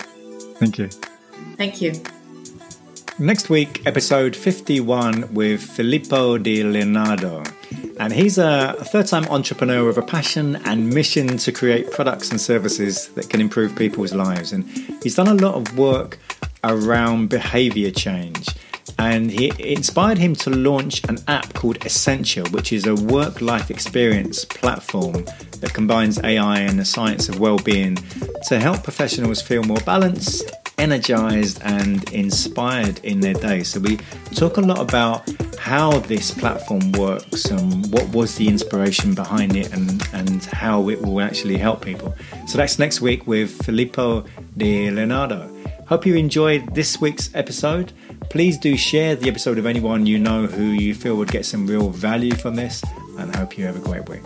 Thank 0.59 0.79
you. 0.79 0.89
Thank 1.59 1.83
you. 1.83 1.93
Next 3.19 3.51
week, 3.51 3.87
episode 3.87 4.35
51 4.35 5.35
with 5.35 5.63
Filippo 5.63 6.39
Di 6.39 6.63
Leonardo. 6.63 7.43
And 7.99 8.11
he's 8.11 8.39
a 8.39 8.75
third 8.85 9.07
time 9.07 9.27
entrepreneur 9.27 9.85
with 9.85 9.99
a 9.99 10.03
passion 10.03 10.57
and 10.65 10.89
mission 10.89 11.37
to 11.37 11.53
create 11.53 11.91
products 11.91 12.31
and 12.31 12.41
services 12.41 13.09
that 13.09 13.29
can 13.29 13.43
improve 13.43 13.77
people's 13.77 14.15
lives. 14.15 14.53
And 14.53 14.67
he's 15.03 15.17
done 15.17 15.29
a 15.29 15.35
lot 15.35 15.57
of 15.57 15.77
work 15.77 16.19
around 16.65 17.29
behavior 17.29 17.91
change. 17.91 18.49
And 19.01 19.31
he 19.31 19.49
it 19.49 19.79
inspired 19.79 20.19
him 20.19 20.35
to 20.45 20.51
launch 20.51 21.03
an 21.09 21.17
app 21.27 21.55
called 21.55 21.83
Essentia, 21.87 22.45
which 22.51 22.71
is 22.71 22.87
a 22.87 22.95
work 22.95 23.41
life 23.41 23.71
experience 23.71 24.45
platform 24.45 25.25
that 25.61 25.73
combines 25.73 26.23
AI 26.23 26.59
and 26.61 26.79
the 26.79 26.85
science 26.85 27.31
of 27.31 27.41
well 27.41 27.57
being 27.57 27.97
to 28.49 28.61
help 28.61 28.83
professionals 28.83 29.41
feel 29.41 29.63
more 29.63 29.81
balanced, 29.87 30.53
energized, 30.77 31.63
and 31.65 32.13
inspired 32.13 33.03
in 33.03 33.21
their 33.21 33.33
day. 33.33 33.63
So, 33.63 33.81
we 33.81 33.97
talk 34.35 34.59
a 34.59 34.61
lot 34.61 34.81
about 34.81 35.27
how 35.59 36.01
this 36.01 36.31
platform 36.31 36.93
works 36.93 37.47
and 37.47 37.91
what 37.95 38.07
was 38.11 38.35
the 38.37 38.49
inspiration 38.49 39.15
behind 39.15 39.57
it 39.57 39.73
and, 39.73 40.07
and 40.13 40.45
how 40.45 40.91
it 40.91 41.01
will 41.01 41.23
actually 41.23 41.57
help 41.57 41.83
people. 41.83 42.15
So, 42.47 42.59
that's 42.59 42.79
next 42.79 43.01
week 43.01 43.27
with 43.27 43.51
Filippo 43.65 44.27
Di 44.59 44.91
Leonardo. 44.91 45.49
Hope 45.91 46.07
you 46.07 46.15
enjoyed 46.17 46.75
this 46.75 47.01
week's 47.01 47.35
episode. 47.35 47.93
Please 48.31 48.59
do 48.59 48.77
share 48.77 49.17
the 49.17 49.29
episode 49.29 49.57
with 49.57 49.67
anyone 49.67 50.07
you 50.07 50.19
know 50.19 50.47
who 50.47 50.63
you 50.63 50.95
feel 50.95 51.17
would 51.17 51.31
get 51.31 51.45
some 51.45 51.67
real 51.67 51.91
value 51.91 52.33
from 52.33 52.55
this, 52.55 52.83
and 53.19 53.31
I 53.35 53.39
hope 53.39 53.59
you 53.59 53.67
have 53.67 53.77
a 53.77 53.81
great 53.81 54.09
week. 54.09 54.23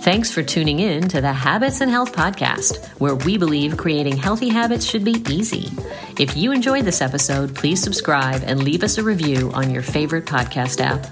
Thanks 0.00 0.30
for 0.30 0.42
tuning 0.42 0.80
in 0.80 1.08
to 1.08 1.20
the 1.20 1.32
Habits 1.32 1.80
and 1.80 1.90
Health 1.90 2.12
Podcast, 2.14 2.86
where 3.00 3.14
we 3.14 3.38
believe 3.38 3.76
creating 3.76 4.16
healthy 4.16 4.48
habits 4.48 4.84
should 4.84 5.04
be 5.04 5.22
easy. 5.28 5.70
If 6.18 6.36
you 6.36 6.52
enjoyed 6.52 6.84
this 6.84 7.00
episode, 7.02 7.54
please 7.54 7.82
subscribe 7.82 8.42
and 8.44 8.62
leave 8.62 8.82
us 8.82 8.96
a 8.96 9.02
review 9.02 9.50
on 9.52 9.70
your 9.70 9.82
favorite 9.82 10.24
podcast 10.24 10.80
app. 10.80 11.06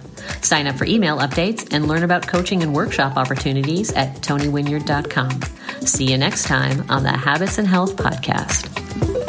Sign 0.44 0.66
up 0.66 0.76
for 0.76 0.84
email 0.84 1.18
updates 1.18 1.72
and 1.72 1.88
learn 1.88 2.04
about 2.04 2.26
coaching 2.26 2.62
and 2.62 2.74
workshop 2.74 3.16
opportunities 3.16 3.92
at 3.92 4.16
tonywinyard.com. 4.16 5.40
See 5.86 6.10
you 6.10 6.16
next 6.18 6.44
time 6.44 6.90
on 6.90 7.02
the 7.02 7.12
Habits 7.12 7.58
and 7.58 7.68
Health 7.68 7.96
Podcast. 7.96 9.21